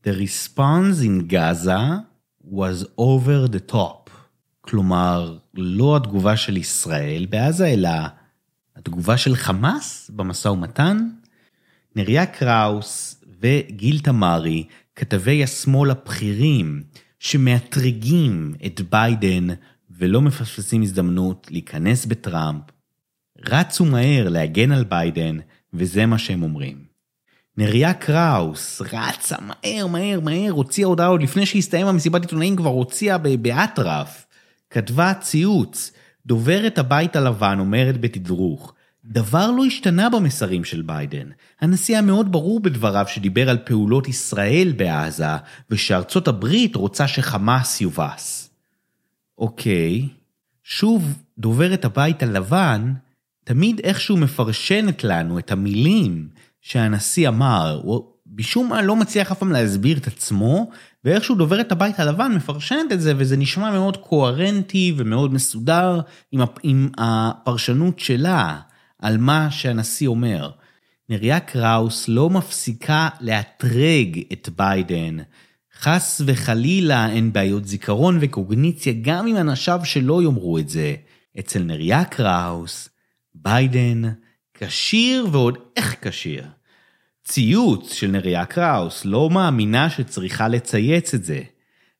The 0.03 0.13
response 0.13 1.01
in 1.01 1.27
Gaza 1.27 2.07
was 2.43 2.85
over 2.97 3.47
the 3.47 3.59
top. 3.59 4.09
כלומר, 4.61 5.37
לא 5.53 5.95
התגובה 5.95 6.37
של 6.37 6.57
ישראל 6.57 7.25
בעזה, 7.29 7.67
אלא 7.67 7.89
התגובה 8.75 9.17
של 9.17 9.35
חמאס 9.35 10.11
במשא 10.15 10.47
ומתן. 10.47 11.09
נריה 11.95 12.25
קראוס 12.25 13.23
וגיל 13.41 13.99
תמרי, 13.99 14.67
כתבי 14.95 15.43
השמאל 15.43 15.91
הבכירים, 15.91 16.83
שמאתרגים 17.21 18.53
את 18.65 18.81
ביידן 18.89 19.47
ולא 19.89 20.21
מפספסים 20.21 20.81
הזדמנות 20.81 21.47
להיכנס 21.51 22.05
בטראמפ, 22.05 22.61
רצו 23.45 23.85
מהר 23.85 24.29
להגן 24.29 24.71
על 24.71 24.83
ביידן, 24.83 25.37
וזה 25.73 26.05
מה 26.05 26.17
שהם 26.17 26.43
אומרים. 26.43 26.83
נריה 27.57 27.93
קראוס 27.93 28.81
רצה 28.81 29.35
מהר, 29.41 29.87
מהר, 29.87 30.19
מהר, 30.19 30.51
הוציאה 30.51 30.87
הודעה 30.87 31.07
עוד 31.07 31.21
לפני 31.21 31.45
שהסתיים 31.45 31.87
המסיבת 31.87 32.21
עיתונאים, 32.21 32.55
כבר 32.55 32.69
הוציאה 32.69 33.17
באטרף. 33.17 34.25
כתבה 34.69 35.13
ציוץ, 35.13 35.91
דוברת 36.25 36.77
הבית 36.77 37.15
הלבן 37.15 37.59
אומרת 37.59 38.01
בתדרוך, 38.01 38.73
דבר 39.05 39.51
לא 39.51 39.65
השתנה 39.65 40.09
במסרים 40.09 40.63
של 40.63 40.81
ביידן. 40.81 41.29
הנשיא 41.61 41.95
היה 41.95 42.01
מאוד 42.01 42.31
ברור 42.31 42.59
בדבריו 42.59 43.05
שדיבר 43.07 43.49
על 43.49 43.57
פעולות 43.57 44.07
ישראל 44.07 44.73
בעזה, 44.77 45.35
ושארצות 45.69 46.27
הברית 46.27 46.75
רוצה 46.75 47.07
שחמאס 47.07 47.81
יובס. 47.81 48.49
אוקיי, 49.37 50.07
שוב, 50.63 51.17
דוברת 51.37 51.85
הבית 51.85 52.23
הלבן 52.23 52.93
תמיד 53.43 53.79
איכשהו 53.83 54.17
מפרשנת 54.17 55.03
לנו 55.03 55.39
את 55.39 55.51
המילים 55.51 56.29
שהנשיא 56.61 57.27
אמר, 57.27 57.81
הוא 57.83 58.03
משום 58.35 58.69
מה 58.69 58.81
לא 58.81 58.95
מצליח 58.95 59.31
אף 59.31 59.39
פעם 59.39 59.51
להסביר 59.51 59.97
את 59.97 60.07
עצמו, 60.07 60.69
ואיכשהו 61.03 61.35
דוברת 61.35 61.71
הבית 61.71 61.99
הלבן 61.99 62.31
מפרשנת 62.35 62.91
את 62.91 63.01
זה, 63.01 63.13
וזה 63.17 63.37
נשמע 63.37 63.71
מאוד 63.71 63.97
קוהרנטי 63.97 64.93
ומאוד 64.97 65.33
מסודר 65.33 66.01
עם 66.63 66.89
הפרשנות 66.97 67.99
שלה 67.99 68.59
על 69.01 69.17
מה 69.17 69.51
שהנשיא 69.51 70.07
אומר. 70.07 70.51
נריה 71.09 71.39
קראוס 71.39 72.07
לא 72.07 72.29
מפסיקה 72.29 73.09
לאתרג 73.21 74.19
את 74.33 74.49
ביידן. 74.57 75.17
חס 75.79 76.21
וחלילה 76.25 77.09
אין 77.09 77.33
בעיות 77.33 77.67
זיכרון 77.67 78.17
וקוגניציה 78.21 78.93
גם 79.01 79.27
אם 79.27 79.37
אנשיו 79.37 79.81
שלא 79.83 80.23
יאמרו 80.23 80.57
את 80.57 80.69
זה. 80.69 80.95
אצל 81.39 81.63
נריה 81.63 82.05
קראוס, 82.05 82.89
ביידן 83.35 84.01
כשיר 84.53 85.27
ועוד 85.31 85.57
איך 85.75 85.95
כשיר. 86.01 86.45
ציוץ 87.23 87.93
של 87.93 88.07
נריה 88.07 88.45
קראוס 88.45 89.05
לא 89.05 89.29
מאמינה 89.29 89.89
שצריכה 89.89 90.47
לצייץ 90.47 91.13
את 91.13 91.23
זה. 91.23 91.41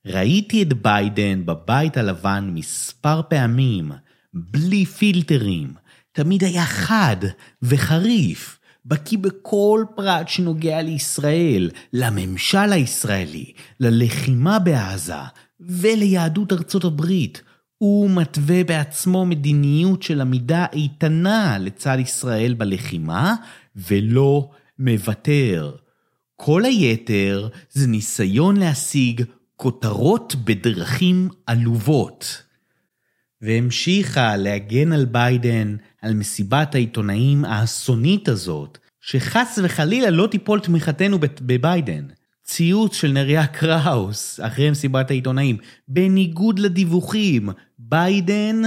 ראיתי 0.05 0.63
את 0.63 0.73
ביידן 0.73 1.45
בבית 1.45 1.97
הלבן 1.97 2.51
מספר 2.53 3.21
פעמים, 3.29 3.91
בלי 4.33 4.85
פילטרים. 4.85 5.73
תמיד 6.11 6.43
היה 6.43 6.65
חד 6.65 7.17
וחריף, 7.61 8.59
בקיא 8.85 9.17
בכל 9.17 9.85
פרט 9.95 10.27
שנוגע 10.29 10.81
לישראל, 10.81 11.69
לממשל 11.93 12.73
הישראלי, 12.73 13.53
ללחימה 13.79 14.59
בעזה 14.59 15.13
וליהדות 15.59 16.53
ארצות 16.53 16.83
הברית. 16.83 17.41
הוא 17.77 18.09
מתווה 18.09 18.63
בעצמו 18.63 19.25
מדיניות 19.25 20.03
של 20.03 20.21
עמידה 20.21 20.65
איתנה 20.73 21.57
לצד 21.59 21.97
ישראל 21.99 22.53
בלחימה, 22.53 23.35
ולא 23.75 24.49
מוותר. 24.79 25.71
כל 26.35 26.65
היתר 26.65 27.49
זה 27.71 27.87
ניסיון 27.87 28.57
להשיג 28.57 29.23
כותרות 29.55 30.35
בדרכים 30.43 31.29
עלובות. 31.45 32.43
והמשיכה 33.41 34.37
להגן 34.37 34.91
על 34.91 35.05
ביידן, 35.05 35.75
על 36.01 36.13
מסיבת 36.13 36.75
העיתונאים 36.75 37.45
האסונית 37.45 38.29
הזאת, 38.29 38.77
שחס 39.01 39.59
וחלילה 39.63 40.09
לא 40.09 40.27
תיפול 40.27 40.59
תמיכתנו 40.59 41.17
בביידן. 41.41 42.03
ציוץ 42.43 42.95
של 42.95 43.11
נריה 43.11 43.47
קראוס 43.47 44.39
אחרי 44.43 44.71
מסיבת 44.71 45.11
העיתונאים, 45.11 45.57
בניגוד 45.87 46.59
לדיווחים, 46.59 47.49
ביידן, 47.79 48.61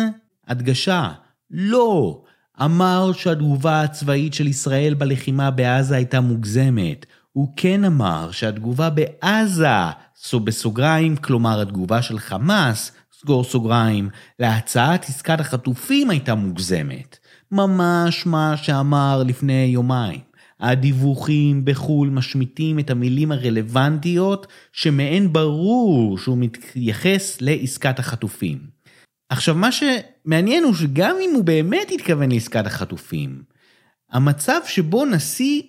הדגשה, 0.48 1.10
לא. 1.50 2.22
אמר 2.62 3.12
שהתגובה 3.12 3.82
הצבאית 3.82 4.34
של 4.34 4.46
ישראל 4.46 4.94
בלחימה 4.94 5.50
בעזה 5.50 5.96
הייתה 5.96 6.20
מוגזמת. 6.20 7.06
הוא 7.32 7.52
כן 7.56 7.84
אמר 7.84 8.30
שהתגובה 8.30 8.90
בעזה, 8.90 9.68
בסוגריים, 10.44 11.16
כלומר 11.16 11.60
התגובה 11.60 12.02
של 12.02 12.18
חמאס, 12.18 12.92
סגור 13.24 13.44
סוגריים, 13.44 14.08
להצעת 14.38 15.04
עסקת 15.04 15.40
החטופים 15.40 16.10
הייתה 16.10 16.34
מוגזמת. 16.34 17.18
ממש 17.52 18.26
מה 18.26 18.56
שאמר 18.56 19.22
לפני 19.26 19.70
יומיים. 19.72 20.20
הדיווחים 20.60 21.64
בחו"ל 21.64 22.10
משמיטים 22.10 22.78
את 22.78 22.90
המילים 22.90 23.32
הרלוונטיות 23.32 24.46
שמהן 24.72 25.32
ברור 25.32 26.18
שהוא 26.18 26.38
מתייחס 26.38 27.38
לעסקת 27.40 27.98
החטופים. 27.98 28.58
עכשיו 29.28 29.54
מה 29.54 29.68
שמעניין 29.72 30.64
הוא 30.64 30.74
שגם 30.74 31.16
אם 31.20 31.30
הוא 31.34 31.44
באמת 31.44 31.90
התכוון 31.94 32.32
לעסקת 32.32 32.66
החטופים, 32.66 33.42
המצב 34.10 34.60
שבו 34.66 35.04
נשיא 35.04 35.62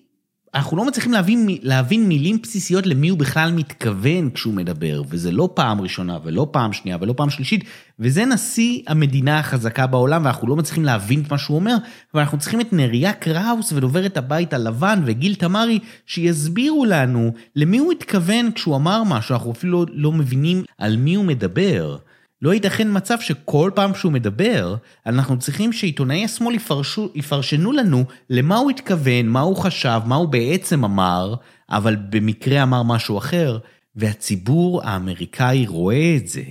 אנחנו 0.56 0.78
לא 0.78 0.86
מצליחים 0.86 1.12
להבין, 1.12 1.48
להבין 1.62 2.08
מילים 2.08 2.38
בסיסיות 2.44 2.86
למי 2.86 3.10
הוא 3.10 3.20
בכלל 3.20 3.52
מתכוון 3.52 4.30
כשהוא 4.30 4.54
מדבר, 4.54 5.02
וזה 5.10 5.32
לא 5.32 5.50
פעם 5.54 5.82
ראשונה 5.82 6.18
ולא 6.24 6.48
פעם 6.52 6.74
שנייה 6.74 6.98
ולא 7.02 7.14
פעם 7.18 7.30
שלישית, 7.30 7.64
וזה 8.00 8.26
נשיא 8.26 8.82
המדינה 8.88 9.40
החזקה 9.40 9.88
בעולם, 9.88 10.26
ואנחנו 10.26 10.48
לא 10.48 10.56
מצליחים 10.56 10.86
להבין 10.86 11.22
את 11.22 11.32
מה 11.32 11.38
שהוא 11.38 11.56
אומר, 11.56 11.76
ואנחנו 12.14 12.40
צריכים 12.40 12.62
את 12.62 12.74
נריה 12.74 13.14
קראוס 13.14 13.72
ודוברת 13.72 14.18
הבית 14.18 14.54
הלבן 14.54 15.02
וגיל 15.06 15.36
תמרי, 15.36 15.80
שיסבירו 16.06 16.86
לנו 16.86 17.34
למי 17.56 17.78
הוא 17.78 17.92
התכוון 17.92 18.52
כשהוא 18.52 18.76
אמר 18.76 19.04
משהו, 19.04 19.36
אנחנו 19.36 19.52
אפילו 19.52 19.86
לא 19.94 20.12
מבינים 20.12 20.64
על 20.78 20.98
מי 20.98 21.16
הוא 21.16 21.26
מדבר. 21.26 21.98
לא 22.46 22.54
ייתכן 22.54 22.88
מצב 22.92 23.20
שכל 23.20 23.72
פעם 23.76 23.96
שהוא 23.96 24.12
מדבר, 24.12 24.76
אנחנו 25.06 25.40
צריכים 25.40 25.74
שעיתונאי 25.74 26.26
השמאל 26.26 26.56
יפרשו, 26.56 27.10
יפרשנו 27.16 27.72
לנו 27.72 28.04
למה 28.30 28.58
הוא 28.58 28.72
התכוון, 28.72 29.28
מה 29.28 29.40
הוא 29.40 29.56
חשב, 29.56 30.02
מה 30.06 30.16
הוא 30.16 30.30
בעצם 30.30 30.84
אמר, 30.84 31.36
אבל 31.70 31.96
במקרה 32.10 32.64
אמר 32.64 32.84
משהו 32.84 33.18
אחר, 33.18 33.58
והציבור 33.96 34.84
האמריקאי 34.84 35.68
רואה 35.68 36.16
את 36.18 36.28
זה. 36.28 36.44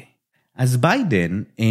אז 0.56 0.76
ביידן 0.76 1.42
אה, 1.60 1.64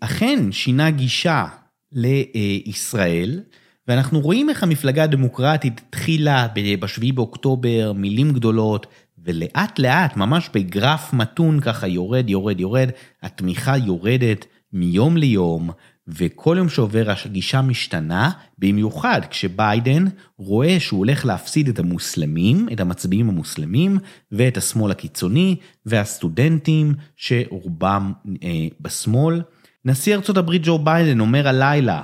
אכן 0.00 0.52
שינה 0.52 0.90
גישה 0.90 1.46
לישראל, 1.92 3.40
ואנחנו 3.88 4.20
רואים 4.20 4.50
איך 4.50 4.62
המפלגה 4.62 5.04
הדמוקרטית 5.04 5.80
התחילה 5.88 6.46
ב-7 6.54 7.12
באוקטובר, 7.14 7.92
מילים 7.92 8.32
גדולות, 8.32 8.86
ולאט 9.24 9.78
לאט, 9.78 10.16
ממש 10.16 10.50
בגרף 10.54 11.12
מתון 11.12 11.60
ככה 11.60 11.86
יורד, 11.86 12.30
יורד, 12.30 12.60
יורד, 12.60 12.88
התמיכה 13.22 13.76
יורדת 13.76 14.46
מיום 14.72 15.16
ליום, 15.16 15.70
וכל 16.08 16.54
יום 16.58 16.68
שעובר 16.68 17.12
הגישה 17.24 17.62
משתנה, 17.62 18.30
במיוחד 18.58 19.20
כשביידן 19.30 20.04
רואה 20.38 20.80
שהוא 20.80 20.98
הולך 20.98 21.26
להפסיד 21.26 21.68
את 21.68 21.78
המוסלמים, 21.78 22.68
את 22.72 22.80
המצביעים 22.80 23.28
המוסלמים, 23.28 23.98
ואת 24.32 24.56
השמאל 24.56 24.90
הקיצוני, 24.90 25.56
והסטודנטים 25.86 26.94
שרובם 27.16 28.12
אה, 28.42 28.66
בשמאל. 28.80 29.42
נשיא 29.84 30.14
ארצות 30.14 30.36
הברית 30.36 30.62
ג'ו 30.64 30.78
ביידן 30.78 31.20
אומר 31.20 31.48
הלילה, 31.48 32.02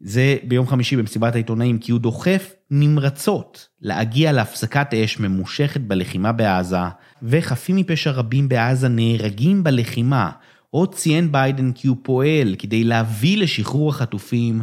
זה 0.00 0.36
ביום 0.48 0.66
חמישי 0.66 0.96
במסיבת 0.96 1.34
העיתונאים, 1.34 1.78
כי 1.78 1.92
הוא 1.92 2.00
דוחף 2.00 2.54
נמרצות 2.70 3.68
להגיע 3.80 4.32
להפסקת 4.32 4.94
אש 4.94 5.18
ממושכת 5.18 5.80
בלחימה 5.80 6.32
בעזה, 6.32 6.76
וחפים 7.22 7.76
מפשע 7.76 8.10
רבים 8.10 8.48
בעזה 8.48 8.88
נהרגים 8.88 9.64
בלחימה. 9.64 10.30
עוד 10.70 10.94
ציין 10.94 11.32
ביידן 11.32 11.72
כי 11.72 11.88
הוא 11.88 11.96
פועל 12.02 12.54
כדי 12.58 12.84
להביא 12.84 13.38
לשחרור 13.38 13.90
החטופים, 13.90 14.62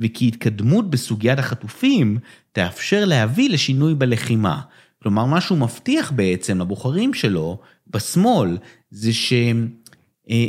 וכי 0.00 0.28
התקדמות 0.28 0.90
בסוגיית 0.90 1.38
החטופים 1.38 2.18
תאפשר 2.52 3.04
להביא 3.04 3.50
לשינוי 3.50 3.94
בלחימה. 3.94 4.60
כלומר, 5.02 5.24
מה 5.24 5.40
שהוא 5.40 5.58
מבטיח 5.58 6.10
בעצם 6.10 6.60
לבוחרים 6.60 7.14
שלו, 7.14 7.60
בשמאל, 7.86 8.58
זה 8.90 9.12
ש... 9.12 9.32
אה, 10.30 10.46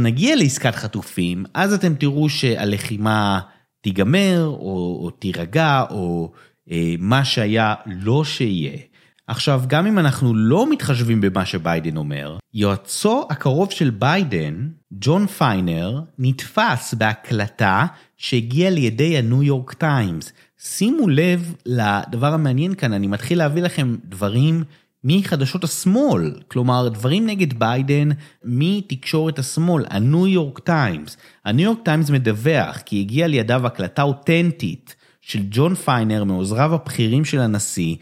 נגיע 0.00 0.36
לעסקת 0.36 0.74
חטופים, 0.74 1.44
אז 1.54 1.72
אתם 1.72 1.94
תראו 1.94 2.28
שהלחימה 2.28 3.40
תיגמר, 3.82 4.46
או, 4.46 5.00
או 5.04 5.10
תירגע, 5.10 5.84
או 5.90 6.32
אה, 6.70 6.94
מה 6.98 7.24
שהיה 7.24 7.74
לא 7.86 8.24
שיהיה. 8.24 8.78
עכשיו, 9.26 9.62
גם 9.66 9.86
אם 9.86 9.98
אנחנו 9.98 10.34
לא 10.34 10.70
מתחשבים 10.70 11.20
במה 11.20 11.46
שביידן 11.46 11.96
אומר, 11.96 12.38
יועצו 12.54 13.26
הקרוב 13.30 13.70
של 13.70 13.90
ביידן, 13.90 14.68
ג'ון 14.92 15.26
פיינר, 15.26 16.00
נתפס 16.18 16.94
בהקלטה 16.94 17.86
שהגיעה 18.16 18.70
לידי 18.70 19.18
הניו 19.18 19.42
יורק 19.42 19.72
טיימס. 19.72 20.32
שימו 20.58 21.08
לב 21.08 21.54
לדבר 21.66 22.34
המעניין 22.34 22.74
כאן, 22.74 22.92
אני 22.92 23.06
מתחיל 23.06 23.38
להביא 23.38 23.62
לכם 23.62 23.96
דברים 24.04 24.64
מחדשות 25.04 25.64
השמאל, 25.64 26.34
כלומר 26.48 26.88
דברים 26.88 27.26
נגד 27.26 27.58
ביידן 27.58 28.08
מתקשורת 28.44 29.38
השמאל, 29.38 29.84
הניו 29.90 30.26
יורק 30.26 30.58
טיימס. 30.58 31.16
הניו 31.44 31.64
יורק 31.64 31.78
טיימס 31.84 32.10
מדווח 32.10 32.78
כי 32.78 33.00
הגיעה 33.00 33.28
לידיו 33.28 33.66
הקלטה 33.66 34.02
אותנטית 34.02 34.96
של 35.20 35.40
ג'ון 35.50 35.74
פיינר 35.74 36.24
מעוזריו 36.24 36.74
הבכירים 36.74 37.24
של 37.24 37.40
הנשיא, 37.40 37.96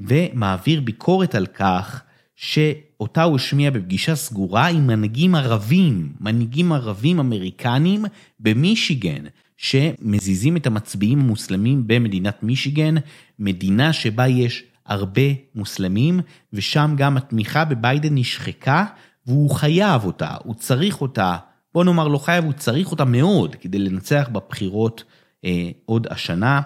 ומעביר 0.00 0.80
ביקורת 0.80 1.34
על 1.34 1.46
כך 1.46 2.02
שאותה 2.36 3.22
הוא 3.22 3.36
השמיע 3.36 3.70
בפגישה 3.70 4.16
סגורה 4.16 4.66
עם 4.66 4.86
מנהיגים 4.86 5.34
ערבים, 5.34 6.12
מנהיגים 6.20 6.72
ערבים 6.72 7.18
אמריקנים 7.18 8.04
במישיגן, 8.40 9.24
שמזיזים 9.56 10.56
את 10.56 10.66
המצביעים 10.66 11.20
המוסלמים 11.20 11.82
במדינת 11.86 12.42
מישיגן, 12.42 12.94
מדינה 13.38 13.92
שבה 13.92 14.28
יש 14.28 14.64
הרבה 14.88 15.22
מוסלמים, 15.54 16.20
ושם 16.52 16.94
גם 16.96 17.16
התמיכה 17.16 17.64
בביידן 17.64 18.14
נשחקה, 18.14 18.84
והוא 19.26 19.50
חייב 19.50 20.04
אותה, 20.04 20.34
הוא 20.44 20.54
צריך 20.54 21.00
אותה, 21.00 21.36
בוא 21.74 21.84
נאמר 21.84 22.08
לא 22.08 22.18
חייב, 22.18 22.44
הוא 22.44 22.52
צריך 22.52 22.90
אותה 22.90 23.04
מאוד 23.04 23.56
כדי 23.60 23.78
לנצח 23.78 24.28
בבחירות 24.32 25.04
אה, 25.44 25.70
עוד 25.84 26.06
השנה. 26.10 26.60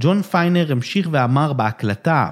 ג'ון 0.00 0.22
פיינר 0.22 0.72
המשיך 0.72 1.08
ואמר 1.12 1.52
בהקלטה, 1.52 2.30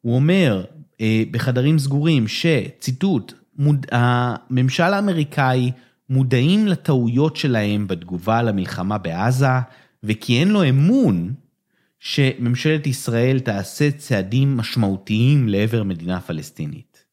הוא 0.00 0.14
אומר 0.14 0.64
אה, 1.00 1.22
בחדרים 1.30 1.78
סגורים 1.78 2.28
שציטוט, 2.28 3.32
מוד, 3.58 3.86
הממשל 3.90 4.82
האמריקאי 4.82 5.70
מודעים 6.10 6.66
לטעויות 6.66 7.36
שלהם 7.36 7.86
בתגובה 7.86 8.42
למלחמה 8.42 8.98
בעזה, 8.98 9.46
וכי 10.04 10.40
אין 10.40 10.48
לו 10.48 10.68
אמון 10.68 11.32
שממשלת 12.00 12.86
ישראל 12.86 13.40
תעשה 13.40 13.90
צעדים 13.90 14.56
משמעותיים 14.56 15.48
לעבר 15.48 15.82
מדינה 15.82 16.20
פלסטינית. 16.20 17.04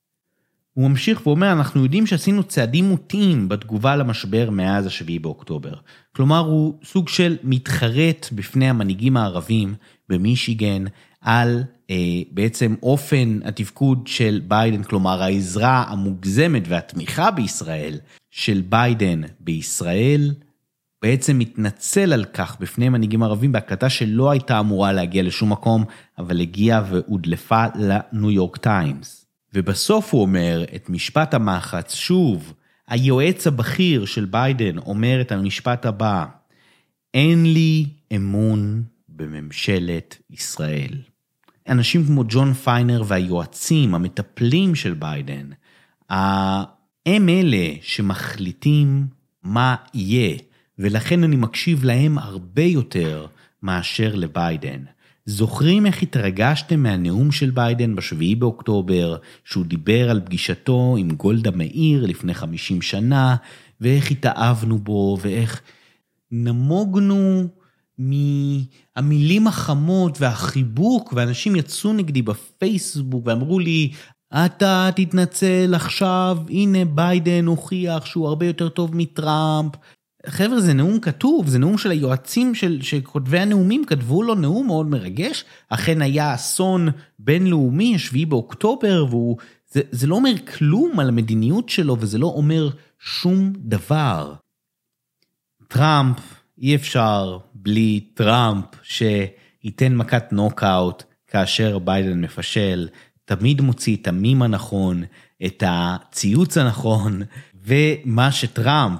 הוא 0.73 0.89
ממשיך 0.89 1.27
ואומר, 1.27 1.51
אנחנו 1.51 1.83
יודעים 1.83 2.05
שעשינו 2.05 2.43
צעדים 2.43 2.85
מוטעים 2.85 3.49
בתגובה 3.49 3.95
למשבר 3.95 4.49
מאז 4.49 4.85
השביעי 4.85 5.19
באוקטובר. 5.19 5.73
כלומר, 6.15 6.39
הוא 6.39 6.79
סוג 6.83 7.09
של 7.09 7.37
מתחרט 7.43 8.27
בפני 8.31 8.69
המנהיגים 8.69 9.17
הערבים 9.17 9.75
במישיגן 10.09 10.83
על 11.21 11.63
אה, 11.89 11.95
בעצם 12.31 12.75
אופן 12.83 13.39
התפקוד 13.45 14.07
של 14.07 14.41
ביידן, 14.47 14.83
כלומר 14.83 15.23
העזרה 15.23 15.83
המוגזמת 15.87 16.63
והתמיכה 16.67 17.31
בישראל 17.31 17.99
של 18.31 18.61
ביידן 18.69 19.21
בישראל, 19.39 20.33
בעצם 21.01 21.39
מתנצל 21.39 22.13
על 22.13 22.25
כך 22.25 22.57
בפני 22.59 22.89
מנהיגים 22.89 23.23
ערבים 23.23 23.51
בהקלטה 23.51 23.89
שלא 23.89 24.31
הייתה 24.31 24.59
אמורה 24.59 24.93
להגיע 24.93 25.23
לשום 25.23 25.51
מקום, 25.51 25.85
אבל 26.17 26.41
הגיעה 26.41 26.83
והודלפה 26.89 27.65
לניו 27.75 28.31
יורק 28.31 28.57
טיימס. 28.57 29.25
ובסוף 29.53 30.13
הוא 30.13 30.21
אומר 30.21 30.65
את 30.75 30.89
משפט 30.89 31.33
המחץ, 31.33 31.95
שוב, 31.95 32.53
היועץ 32.87 33.47
הבכיר 33.47 34.05
של 34.05 34.25
ביידן 34.25 34.77
אומר 34.77 35.21
את 35.21 35.31
המשפט 35.31 35.85
הבא, 35.85 36.25
אין 37.13 37.53
לי 37.53 37.85
אמון 38.15 38.83
בממשלת 39.09 40.17
ישראל. 40.29 40.93
אנשים 41.69 42.05
כמו 42.05 42.23
ג'ון 42.27 42.53
פיינר 42.53 43.03
והיועצים, 43.07 43.95
המטפלים 43.95 44.75
של 44.75 44.93
ביידן, 44.93 45.49
הם 46.09 47.29
אלה 47.29 47.73
שמחליטים 47.81 49.07
מה 49.43 49.75
יהיה. 49.93 50.37
ולכן 50.79 51.23
אני 51.23 51.35
מקשיב 51.35 51.83
להם 51.83 52.17
הרבה 52.17 52.63
יותר 52.63 53.25
מאשר 53.63 54.15
לביידן. 54.15 54.83
זוכרים 55.25 55.85
איך 55.85 56.03
התרגשתם 56.03 56.83
מהנאום 56.83 57.31
של 57.31 57.49
ביידן 57.49 57.95
בשביעי 57.95 58.35
באוקטובר, 58.35 59.17
שהוא 59.43 59.65
דיבר 59.65 60.09
על 60.09 60.21
פגישתו 60.25 60.95
עם 60.99 61.09
גולדה 61.09 61.51
מאיר 61.51 62.05
לפני 62.05 62.33
50 62.33 62.81
שנה, 62.81 63.35
ואיך 63.81 64.11
התאהבנו 64.11 64.77
בו, 64.77 65.17
ואיך 65.21 65.61
נמוגנו 66.31 67.47
מהמילים 67.97 69.47
החמות 69.47 70.21
והחיבוק, 70.21 71.13
ואנשים 71.15 71.55
יצאו 71.55 71.93
נגדי 71.93 72.21
בפייסבוק 72.21 73.27
ואמרו 73.27 73.59
לי, 73.59 73.91
אתה 74.33 74.89
תתנצל 74.95 75.73
עכשיו, 75.75 76.37
הנה 76.49 76.85
ביידן 76.85 77.45
הוכיח 77.45 78.05
שהוא 78.05 78.27
הרבה 78.27 78.45
יותר 78.45 78.69
טוב 78.69 78.95
מטראמפ, 78.95 79.71
חבר'ה, 80.29 80.59
זה 80.59 80.73
נאום 80.73 80.99
כתוב, 80.99 81.47
זה 81.47 81.59
נאום 81.59 81.77
של 81.77 81.91
היועצים 81.91 82.55
של, 82.55 82.81
שכותבי 82.81 83.39
הנאומים 83.39 83.85
כתבו 83.85 84.23
לו 84.23 84.35
נאום 84.35 84.67
מאוד 84.67 84.87
מרגש. 84.87 85.45
אכן 85.69 86.01
היה 86.01 86.33
אסון 86.33 86.87
בינלאומי, 87.19 87.95
השביעי 87.95 88.25
באוקטובר, 88.25 89.05
והוא... 89.09 89.37
זה, 89.71 89.81
זה 89.91 90.07
לא 90.07 90.15
אומר 90.15 90.33
כלום 90.57 90.99
על 90.99 91.09
המדיניות 91.09 91.69
שלו, 91.69 91.97
וזה 91.99 92.17
לא 92.17 92.27
אומר 92.27 92.69
שום 92.99 93.53
דבר. 93.57 94.33
טראמפ, 95.67 96.17
אי 96.57 96.75
אפשר 96.75 97.37
בלי 97.53 97.99
טראמפ 98.13 98.65
שייתן 98.83 99.95
מכת 99.95 100.31
נוקאוט 100.31 101.03
כאשר 101.27 101.79
ביידן 101.79 102.21
מפשל, 102.21 102.87
תמיד 103.25 103.61
מוציא 103.61 103.97
את 103.97 104.07
המים 104.07 104.41
הנכון, 104.41 105.03
את 105.45 105.63
הציוץ 105.67 106.57
הנכון, 106.57 107.21
ומה 107.63 108.31
שטראמפ 108.31 108.99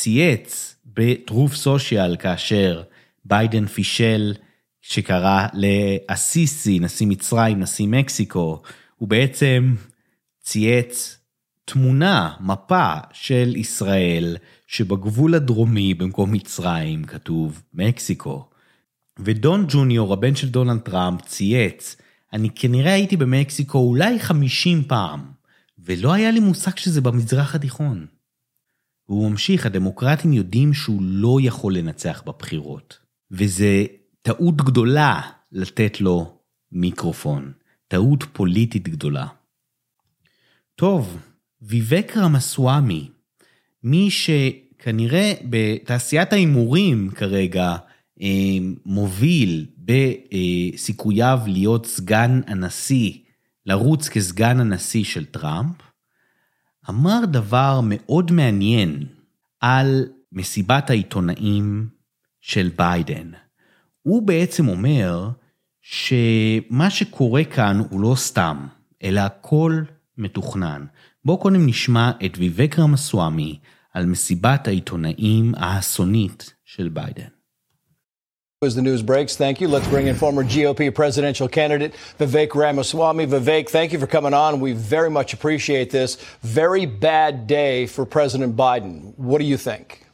צייץ 0.00 0.76
ב 0.86 0.97
Truth 0.97 1.54
Social 1.54 2.16
כאשר 2.16 2.82
ביידן 3.24 3.66
פישל 3.66 4.34
שקרא 4.82 5.46
לאסיסי, 5.54 6.78
נשיא 6.78 7.06
מצרים, 7.06 7.60
נשיא 7.60 7.86
מקסיקו, 7.88 8.62
הוא 8.96 9.08
בעצם 9.08 9.74
צייץ 10.42 11.18
תמונה, 11.64 12.34
מפה 12.40 12.94
של 13.12 13.52
ישראל, 13.56 14.36
שבגבול 14.66 15.34
הדרומי 15.34 15.94
במקום 15.94 16.32
מצרים 16.32 17.04
כתוב 17.04 17.62
מקסיקו. 17.74 18.48
ודון 19.18 19.64
ג'וניור, 19.68 20.12
הבן 20.12 20.34
של 20.34 20.48
דונלד 20.48 20.78
טראמפ, 20.78 21.20
צייץ, 21.22 21.96
אני 22.32 22.50
כנראה 22.54 22.92
הייתי 22.92 23.16
במקסיקו 23.16 23.78
אולי 23.78 24.18
50 24.18 24.82
פעם, 24.82 25.20
ולא 25.78 26.12
היה 26.12 26.30
לי 26.30 26.40
מושג 26.40 26.76
שזה 26.76 27.00
במזרח 27.00 27.54
התיכון. 27.54 28.06
והוא 29.10 29.30
ממשיך, 29.30 29.66
הדמוקרטים 29.66 30.32
יודעים 30.32 30.74
שהוא 30.74 31.02
לא 31.02 31.38
יכול 31.42 31.76
לנצח 31.76 32.22
בבחירות, 32.26 32.98
וזה 33.30 33.86
טעות 34.22 34.56
גדולה 34.56 35.20
לתת 35.52 36.00
לו 36.00 36.38
מיקרופון, 36.72 37.52
טעות 37.88 38.24
פוליטית 38.32 38.88
גדולה. 38.88 39.26
טוב, 40.74 41.18
ויבק 41.62 42.12
רמסוואמי, 42.16 43.08
מי 43.84 44.08
שכנראה 44.10 45.32
בתעשיית 45.44 46.32
ההימורים 46.32 47.10
כרגע 47.14 47.76
אה, 48.22 48.58
מוביל 48.86 49.66
בסיכוייו 49.78 51.40
להיות 51.46 51.86
סגן 51.86 52.40
הנשיא, 52.46 53.12
לרוץ 53.66 54.08
כסגן 54.08 54.60
הנשיא 54.60 55.04
של 55.04 55.24
טראמפ, 55.24 55.89
אמר 56.90 57.20
דבר 57.26 57.80
מאוד 57.82 58.32
מעניין 58.32 59.06
על 59.60 60.04
מסיבת 60.32 60.90
העיתונאים 60.90 61.88
של 62.40 62.70
ביידן. 62.76 63.30
הוא 64.02 64.22
בעצם 64.22 64.68
אומר 64.68 65.30
שמה 65.80 66.90
שקורה 66.90 67.44
כאן 67.44 67.78
הוא 67.90 68.00
לא 68.00 68.14
סתם, 68.16 68.66
אלא 69.02 69.20
הכל 69.20 69.82
מתוכנן. 70.18 70.84
בואו 71.24 71.38
קודם 71.38 71.66
נשמע 71.66 72.10
את 72.24 72.38
ויבק 72.38 72.78
רמסוואמי 72.78 73.58
על 73.94 74.06
מסיבת 74.06 74.68
העיתונאים 74.68 75.54
האסונית 75.56 76.54
של 76.64 76.88
ביידן. 76.88 77.39
As 78.62 78.74
the 78.74 78.82
news 78.82 79.00
breaks, 79.00 79.36
thank 79.36 79.62
you. 79.62 79.68
Let's 79.68 79.88
bring 79.88 80.06
in 80.06 80.16
former 80.16 80.44
GOP 80.44 80.94
presidential 80.94 81.48
candidate 81.48 81.94
Vivek 82.18 82.54
Ramaswamy. 82.54 83.26
Vivek, 83.26 83.70
thank 83.70 83.90
you 83.90 83.98
for 83.98 84.06
coming 84.06 84.34
on. 84.34 84.60
We 84.60 84.74
very 84.74 85.08
much 85.08 85.32
appreciate 85.32 85.88
this. 85.88 86.16
Very 86.42 86.84
bad 86.84 87.46
day 87.46 87.86
for 87.86 88.04
President 88.04 88.56
Biden. 88.56 89.16
What 89.16 89.38
do 89.38 89.46
you 89.46 89.56
think? 89.56 90.04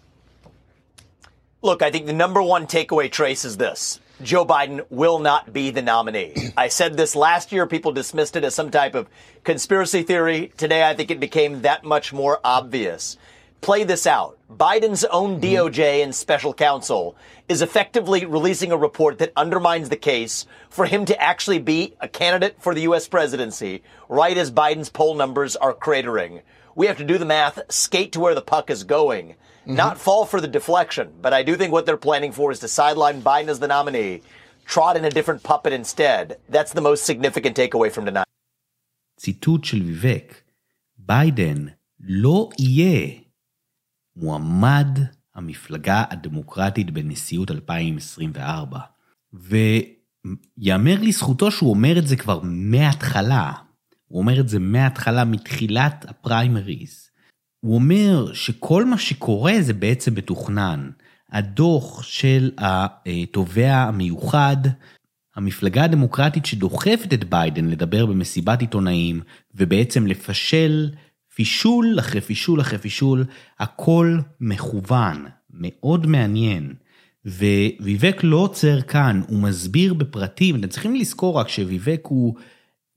Look, 1.60 1.82
I 1.82 1.90
think 1.90 2.06
the 2.06 2.12
number 2.12 2.40
one 2.40 2.68
takeaway 2.68 3.10
trace 3.10 3.44
is 3.44 3.56
this. 3.56 3.98
Joe 4.22 4.46
Biden 4.46 4.86
will 4.90 5.18
not 5.18 5.52
be 5.52 5.72
the 5.72 5.82
nominee. 5.82 6.52
I 6.56 6.68
said 6.68 6.96
this 6.96 7.16
last 7.16 7.50
year. 7.50 7.66
People 7.66 7.90
dismissed 7.90 8.36
it 8.36 8.44
as 8.44 8.54
some 8.54 8.70
type 8.70 8.94
of 8.94 9.08
conspiracy 9.42 10.04
theory. 10.04 10.52
Today, 10.56 10.88
I 10.88 10.94
think 10.94 11.10
it 11.10 11.18
became 11.18 11.62
that 11.62 11.82
much 11.82 12.12
more 12.12 12.38
obvious. 12.44 13.16
Play 13.60 13.82
this 13.82 14.06
out. 14.06 14.35
Biden's 14.49 15.05
own 15.05 15.39
DOJ 15.39 16.03
and 16.03 16.13
special 16.13 16.53
counsel 16.53 17.15
is 17.47 17.61
effectively 17.61 18.25
releasing 18.25 18.71
a 18.71 18.77
report 18.87 19.17
that 19.19 19.33
undermines 19.43 19.89
the 19.89 20.03
case 20.13 20.45
for 20.69 20.85
him 20.85 21.05
to 21.05 21.21
actually 21.21 21.59
be 21.59 21.79
a 21.99 22.07
candidate 22.07 22.55
for 22.59 22.73
the 22.73 22.85
U.S. 22.89 23.07
presidency 23.07 23.73
right 24.19 24.37
as 24.37 24.51
Biden's 24.51 24.89
poll 24.89 25.13
numbers 25.15 25.55
are 25.55 25.73
cratering. 25.73 26.33
We 26.75 26.87
have 26.87 26.97
to 26.97 27.11
do 27.11 27.17
the 27.17 27.31
math, 27.37 27.57
skate 27.69 28.11
to 28.13 28.19
where 28.19 28.35
the 28.35 28.49
puck 28.53 28.69
is 28.69 28.83
going, 28.97 29.35
not 29.65 29.97
fall 30.05 30.25
for 30.25 30.39
the 30.41 30.53
deflection. 30.59 31.07
But 31.21 31.33
I 31.39 31.43
do 31.43 31.55
think 31.55 31.71
what 31.71 31.85
they're 31.85 32.07
planning 32.09 32.31
for 32.31 32.51
is 32.51 32.59
to 32.59 32.67
sideline 32.67 33.21
Biden 33.21 33.49
as 33.53 33.59
the 33.59 33.67
nominee, 33.67 34.21
trot 34.65 34.97
in 34.97 35.05
a 35.05 35.15
different 35.17 35.43
puppet 35.43 35.73
instead. 35.73 36.25
That's 36.49 36.73
the 36.73 36.85
most 36.89 37.01
significant 37.05 37.55
takeaway 37.55 37.91
from 37.91 38.05
tonight. 38.05 38.27
ציטוט 39.21 39.63
של 39.63 39.81
ויבק, 39.81 40.41
ביידן 40.97 41.65
לא 41.99 42.49
יהיה 42.59 43.07
מועמד 44.16 44.98
המפלגה 45.34 46.04
הדמוקרטית 46.10 46.90
בנשיאות 46.90 47.50
2024. 47.50 48.78
ויאמר 49.32 50.96
לזכותו 51.02 51.50
שהוא 51.50 51.70
אומר 51.70 51.98
את 51.98 52.06
זה 52.06 52.16
כבר 52.16 52.40
מההתחלה. 52.42 53.52
הוא 54.08 54.18
אומר 54.18 54.40
את 54.40 54.48
זה 54.48 54.58
מההתחלה, 54.58 55.24
מתחילת 55.24 56.04
הפריימריז. 56.08 57.10
הוא 57.60 57.74
אומר 57.74 58.32
שכל 58.32 58.84
מה 58.84 58.98
שקורה 58.98 59.54
זה 59.60 59.72
בעצם 59.72 60.14
מתוכנן. 60.14 60.90
הדוח 61.32 62.02
של 62.02 62.50
התובע 62.58 63.74
המיוחד, 63.74 64.56
המפלגה 65.36 65.84
הדמוקרטית 65.84 66.46
שדוחפת 66.46 67.12
את 67.12 67.24
ביידן 67.24 67.64
לדבר 67.64 68.06
במסיבת 68.06 68.60
עיתונאים, 68.60 69.20
ובעצם 69.54 70.06
לפשל 70.06 70.90
פישול 71.36 71.96
אחרי 71.98 72.20
פישול 72.20 72.60
אחרי 72.60 72.78
פישול, 72.78 73.24
הכל 73.58 74.18
מכוון, 74.40 75.24
מאוד 75.50 76.06
מעניין. 76.06 76.74
וויבק 77.80 78.20
לא 78.22 78.36
עוצר 78.36 78.80
כאן, 78.80 79.22
הוא 79.28 79.38
מסביר 79.38 79.94
בפרטים, 79.94 80.56
אתם 80.56 80.66
צריכים 80.66 80.94
לזכור 80.94 81.38
רק 81.38 81.48
שוויבק 81.48 82.00
הוא 82.02 82.34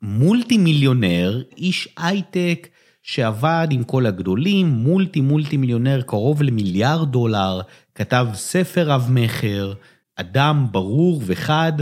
מולטי 0.01 0.57
מיליונר, 0.57 1.43
איש 1.57 1.87
הייטק 1.97 2.67
שעבד 3.03 3.67
עם 3.71 3.83
כל 3.83 4.05
הגדולים, 4.05 4.67
מולטי 4.67 5.21
מולטי 5.21 5.57
מיליונר, 5.57 6.01
קרוב 6.01 6.43
למיליארד 6.43 7.11
דולר, 7.11 7.61
כתב 7.95 8.27
ספר 8.33 8.89
רב 8.89 9.07
מכר, 9.11 9.73
אדם 10.15 10.67
ברור 10.71 11.21
וחד. 11.25 11.73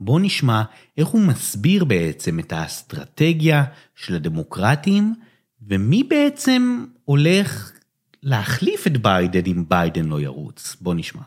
בואו 0.00 0.18
נשמע 0.18 0.62
איך 0.98 1.08
הוא 1.08 1.20
מסביר 1.20 1.84
בעצם 1.84 2.38
את 2.38 2.52
האסטרטגיה 2.52 3.64
של 3.96 4.14
הדמוקרטים, 4.14 5.14
ומי 5.67 6.03
בעצם 6.03 6.85
הולך 7.05 7.71
להחליף 8.23 8.87
את 8.87 8.97
ביידן 8.97 9.41
אם 9.47 9.63
ביידן 9.67 10.05
לא 10.05 10.21
ירוץ. 10.21 10.75
בואו 10.81 10.95
נשמע. 10.95 11.21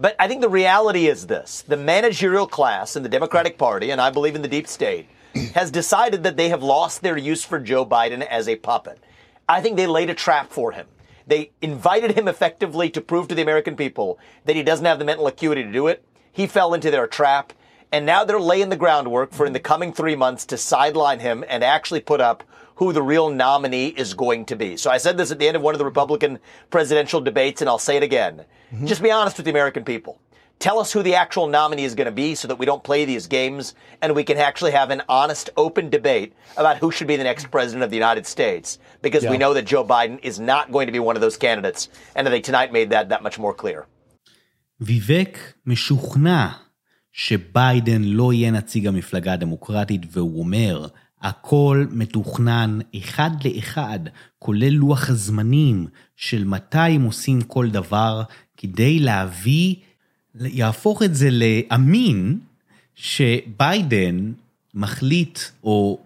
But 0.00 0.14
I 0.20 0.28
think 0.28 0.40
the 0.40 0.48
reality 0.48 1.08
is 1.08 1.26
this 1.26 1.64
the 1.66 1.76
managerial 1.76 2.46
class 2.46 2.94
in 2.96 3.02
the 3.02 3.08
Democratic 3.08 3.58
Party, 3.58 3.90
and 3.90 4.00
I 4.00 4.10
believe 4.10 4.36
in 4.36 4.42
the 4.42 4.54
deep 4.56 4.68
state, 4.68 5.06
has 5.54 5.72
decided 5.72 6.22
that 6.22 6.36
they 6.36 6.48
have 6.50 6.62
lost 6.62 7.02
their 7.02 7.16
use 7.16 7.44
for 7.44 7.58
Joe 7.58 7.84
Biden 7.84 8.22
as 8.22 8.48
a 8.48 8.56
puppet. 8.56 8.98
I 9.48 9.60
think 9.60 9.76
they 9.76 9.88
laid 9.88 10.10
a 10.10 10.14
trap 10.14 10.50
for 10.50 10.72
him. 10.72 10.86
They 11.26 11.50
invited 11.60 12.12
him 12.12 12.28
effectively 12.28 12.88
to 12.90 13.00
prove 13.00 13.26
to 13.28 13.34
the 13.34 13.42
American 13.42 13.76
people 13.76 14.18
that 14.44 14.56
he 14.56 14.62
doesn't 14.62 14.86
have 14.86 14.98
the 14.98 15.04
mental 15.04 15.26
acuity 15.26 15.64
to 15.64 15.72
do 15.72 15.88
it. 15.88 16.04
He 16.32 16.46
fell 16.46 16.74
into 16.74 16.90
their 16.90 17.06
trap, 17.06 17.52
and 17.90 18.06
now 18.06 18.24
they're 18.24 18.40
laying 18.40 18.68
the 18.68 18.76
groundwork 18.76 19.32
for 19.32 19.46
in 19.46 19.52
the 19.52 19.60
coming 19.60 19.92
three 19.92 20.16
months 20.16 20.46
to 20.46 20.56
sideline 20.56 21.20
him 21.20 21.44
and 21.48 21.64
actually 21.64 22.00
put 22.00 22.20
up 22.20 22.44
who 22.76 22.92
the 22.92 23.02
real 23.02 23.28
nominee 23.30 23.88
is 23.88 24.14
going 24.14 24.44
to 24.46 24.56
be. 24.56 24.76
So 24.76 24.90
I 24.90 24.98
said 24.98 25.16
this 25.16 25.30
at 25.32 25.38
the 25.40 25.48
end 25.48 25.56
of 25.56 25.62
one 25.62 25.74
of 25.74 25.78
the 25.80 25.84
Republican 25.84 26.38
presidential 26.70 27.20
debates, 27.20 27.60
and 27.60 27.68
I'll 27.68 27.78
say 27.88 27.96
it 27.96 28.02
again. 28.02 28.44
Just 28.84 29.02
be 29.02 29.10
honest 29.10 29.36
with 29.36 29.46
the 29.46 29.50
American 29.50 29.84
people. 29.84 30.14
Tell 30.66 30.78
us 30.80 30.92
who 30.92 31.02
the 31.04 31.14
actual 31.14 31.46
nominee 31.46 31.84
is 31.84 31.94
going 31.94 32.06
to 32.06 32.18
be 32.26 32.34
so 32.34 32.48
that 32.48 32.58
we 32.60 32.66
don't 32.66 32.82
play 32.82 33.04
these 33.04 33.26
games 33.28 33.74
and 34.02 34.08
we 34.14 34.24
can 34.24 34.38
actually 34.38 34.72
have 34.72 34.90
an 34.90 35.02
honest, 35.08 35.50
open 35.56 35.88
debate 35.88 36.30
about 36.56 36.78
who 36.78 36.90
should 36.90 37.06
be 37.06 37.16
the 37.16 37.28
next 37.30 37.44
president 37.56 37.84
of 37.84 37.90
the 37.90 37.96
United 38.04 38.26
States. 38.26 38.68
Because 39.00 39.22
we 39.22 39.36
Yeah. 39.36 39.42
know 39.44 39.52
that 39.54 39.66
Joe 39.72 39.84
Biden 39.84 40.18
is 40.30 40.36
not 40.40 40.64
going 40.74 40.86
to 40.90 40.92
be 40.92 40.98
one 41.08 41.16
of 41.18 41.22
those 41.26 41.36
candidates. 41.46 41.80
And 42.16 42.26
I 42.26 42.30
think 42.32 42.44
tonight 42.44 42.70
made 42.78 42.90
that 42.94 43.08
that 43.12 43.22
much 43.22 43.38
more 43.38 43.54
clear. 43.62 43.86
ויבק 44.80 45.38
משוכנע 45.66 46.48
שביידן 47.12 48.02
לא 48.04 48.32
יהיה 48.32 48.50
נציג 48.50 48.86
המפלגה 48.86 49.32
הדמוקרטית, 49.32 50.02
והוא 50.10 50.38
אומר, 50.40 50.86
הכל 51.23 51.85
מתוכנן 51.91 52.79
אחד 52.97 53.31
לאחד, 53.45 53.99
כולל 54.39 54.69
לוח 54.69 55.09
הזמנים 55.09 55.87
של 56.15 56.43
מתי 56.43 56.77
הם 56.77 57.03
עושים 57.03 57.41
כל 57.41 57.69
דבר, 57.69 58.23
כדי 58.57 58.99
להביא, 58.99 59.75
יהפוך 60.35 61.03
את 61.03 61.15
זה 61.15 61.29
לאמין, 61.31 62.39
שביידן 62.95 64.31
מחליט 64.73 65.39
או 65.63 65.99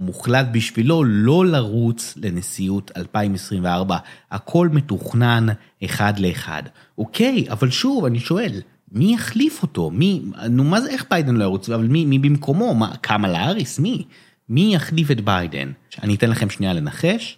מוחלט 0.00 0.46
בשבילו 0.52 1.04
לא 1.04 1.46
לרוץ 1.46 2.14
לנשיאות 2.16 2.90
2024. 2.96 3.96
הכל 4.30 4.68
מתוכנן 4.72 5.46
אחד 5.84 6.18
לאחד. 6.18 6.62
אוקיי, 6.98 7.44
אבל 7.50 7.70
שוב, 7.70 8.04
אני 8.04 8.20
שואל, 8.20 8.60
מי 8.92 9.14
יחליף 9.14 9.62
אותו? 9.62 9.90
מי, 9.90 10.22
נו 10.50 10.64
מה 10.64 10.80
זה 10.80 10.90
איך 10.90 11.04
ביידן 11.10 11.36
לא 11.36 11.44
ירוץ? 11.44 11.68
אבל 11.68 11.86
מי, 11.86 12.04
מי 12.04 12.18
במקומו? 12.18 12.74
מה, 12.74 12.96
קמאלה 13.00 13.38
האריס? 13.38 13.78
מי? 13.78 14.04
מי 14.49 14.75
יחליף 14.75 15.11
את 15.11 15.21
ביידן? 15.21 15.71
אני 16.03 16.15
אתן 16.15 16.29
לכם 16.29 16.49
שנייה 16.49 16.73
לנחש, 16.73 17.37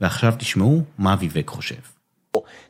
ועכשיו 0.00 0.34
תשמעו 0.38 0.82
מה 0.98 1.16
ויבק 1.18 1.48
חושב. 1.48 1.74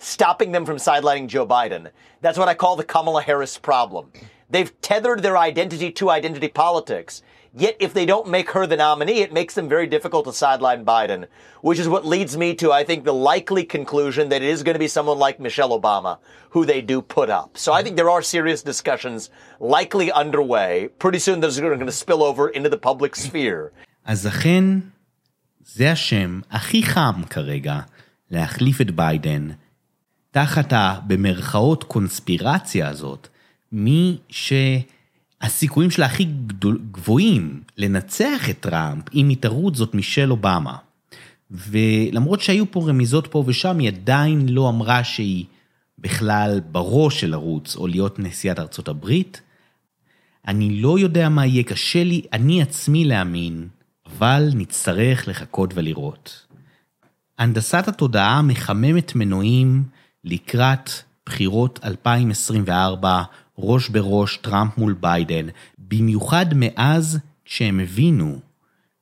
Stopping 0.01 0.51
them 0.53 0.66
from 0.66 0.79
sidelining 0.79 1.29
Joe 1.29 1.47
Biden. 1.47 1.88
That's 2.21 2.38
what 2.38 2.49
I 2.49 2.55
call 2.55 2.75
the 2.77 2.85
Kamala 2.85 3.23
Harris 3.23 3.57
problem. 3.59 4.05
They've 4.51 4.73
tethered 4.88 5.23
their 5.23 5.38
identity 5.38 5.90
to 5.99 6.11
identity 6.11 6.49
politics. 6.49 7.23
Yet, 7.57 7.77
if 7.81 7.92
they 7.92 8.07
don't 8.07 8.29
make 8.29 8.51
her 8.53 8.66
the 8.66 8.77
nominee, 8.77 9.21
it 9.21 9.33
makes 9.33 9.55
them 9.55 9.68
very 9.68 9.87
difficult 9.87 10.25
to 10.25 10.33
sideline 10.33 10.87
Biden, 10.87 11.27
which 11.61 11.79
is 11.79 11.87
what 11.87 12.07
leads 12.07 12.35
me 12.35 12.55
to, 12.55 12.73
I 12.73 12.83
think, 12.83 13.05
the 13.05 13.12
likely 13.12 13.64
conclusion 13.64 14.31
that 14.31 14.40
it 14.40 14.49
is 14.49 14.62
going 14.62 14.75
to 14.75 14.79
be 14.79 14.88
someone 14.88 15.18
like 15.18 15.38
Michelle 15.38 15.79
Obama 15.79 16.16
who 16.55 16.64
they 16.64 16.81
do 16.81 17.03
put 17.03 17.29
up. 17.29 17.51
So 17.59 17.73
I 17.75 17.83
think 17.83 17.97
there 17.97 18.09
are 18.09 18.23
serious 18.23 18.62
discussions 18.62 19.29
likely 19.61 20.11
underway. 20.23 20.88
Pretty 20.99 21.18
soon, 21.18 21.40
those 21.40 21.59
are 21.59 21.62
going 21.62 21.92
to 21.95 22.01
spill 22.05 22.23
over 22.23 22.49
into 22.49 22.71
the 22.71 22.79
public 22.79 23.16
sphere. 23.16 23.73
אז 24.05 24.27
אכן, 24.27 24.64
זה 25.64 25.92
השם 25.92 26.40
הכי 26.51 26.83
חם 26.83 27.23
כרגע 27.31 27.81
להחליף 28.31 28.81
את 28.81 28.90
ביידן, 28.90 29.49
תחת 30.31 30.73
ה, 30.73 30.99
במרכאות, 31.07 31.85
קונספירציה 31.85 32.88
הזאת, 32.88 33.29
מי 33.73 34.18
ש... 34.29 34.53
הסיכויים 35.41 35.91
שלה 35.91 36.06
הכי 36.06 36.28
גבוהים 36.91 37.62
לנצח 37.78 38.50
את 38.50 38.60
טראמפ, 38.60 39.04
אם 39.13 39.30
היא 39.30 39.38
תרוץ, 39.39 39.76
זאת 39.76 39.95
מישל 39.95 40.32
אובמה. 40.32 40.78
ולמרות 41.52 42.41
שהיו 42.41 42.71
פה 42.71 42.89
רמיזות 42.89 43.28
פה 43.28 43.43
ושם, 43.47 43.80
היא 43.80 43.88
עדיין 43.88 44.50
לא 44.50 44.69
אמרה 44.69 45.04
שהיא 45.04 45.45
בכלל 46.00 46.62
בראש 46.71 47.21
של 47.21 47.34
ערוץ 47.34 47.76
או 47.76 47.88
להיות 47.88 48.19
נשיאת 48.19 48.60
ארצות 48.60 48.88
הברית. 48.88 49.41
אני 50.47 50.82
לא 50.82 51.00
יודע 51.00 51.30
מה 51.30 51.45
יהיה, 51.45 51.63
קשה 51.63 52.04
לי, 52.04 52.21
אני 52.34 52.62
עצמי 52.62 53.06
להאמין, 53.06 53.67
אבל 54.06 54.50
נצטרך 54.54 55.28
לחכות 55.28 55.71
ולראות. 55.73 56.45
הנדסת 57.38 57.88
התודעה 57.88 58.41
מחממת 58.41 59.15
מנועים 59.15 59.84
לקראת 60.23 60.89
בחירות 61.26 61.80
2024 61.84 63.23
ראש 63.60 63.89
בראש 63.89 64.38
טראמפ 64.38 64.78
מול 64.78 64.93
ביידן, 64.93 65.48
במיוחד 65.80 66.46
מאז 66.56 67.20
שהם 67.46 67.80
הבינו 67.80 68.39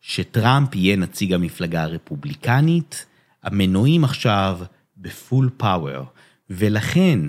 שטראמפ 0.01 0.75
יהיה 0.75 0.95
נציג 0.95 1.33
המפלגה 1.33 1.83
הרפובליקנית, 1.83 3.05
המנועים 3.43 4.03
עכשיו 4.03 4.59
ב 4.97 5.08
full 5.08 5.49
power, 5.57 6.05
ולכן 6.49 7.19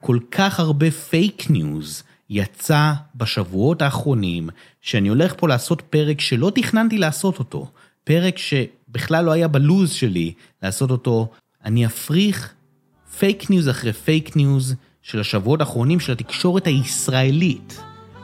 כל 0.00 0.18
כך 0.30 0.60
הרבה 0.60 0.90
fake 0.90 1.50
news 1.50 2.02
יצא 2.30 2.92
בשבועות 3.14 3.82
האחרונים, 3.82 4.48
שאני 4.80 5.08
הולך 5.08 5.34
פה 5.36 5.48
לעשות 5.48 5.82
פרק 5.90 6.20
שלא 6.20 6.52
תכננתי 6.54 6.98
לעשות 6.98 7.38
אותו, 7.38 7.70
פרק 8.04 8.38
שבכלל 8.38 9.24
לא 9.24 9.30
היה 9.30 9.48
בלוז 9.48 9.90
שלי 9.90 10.32
לעשות 10.62 10.90
אותו, 10.90 11.32
אני 11.64 11.86
אפריך 11.86 12.54
fake 13.18 13.50
news 13.50 13.68
אחרי 13.68 13.92
fake 13.92 14.36
news, 14.36 14.74
של 15.02 15.20
השבועות 15.20 15.60
האחרונים 15.60 16.00
של 16.00 16.12
התקשורת 16.12 16.66
הישראלית 16.66 17.80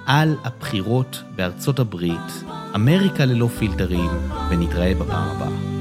על 0.06 0.36
הבחירות 0.44 1.22
בארצות 1.36 1.78
הברית, 1.78 2.44
אמריקה 2.74 3.24
ללא 3.24 3.48
פילטרים, 3.58 4.10
ונתראה 4.50 4.94
בפעם 4.94 5.28
הבאה. 5.28 5.77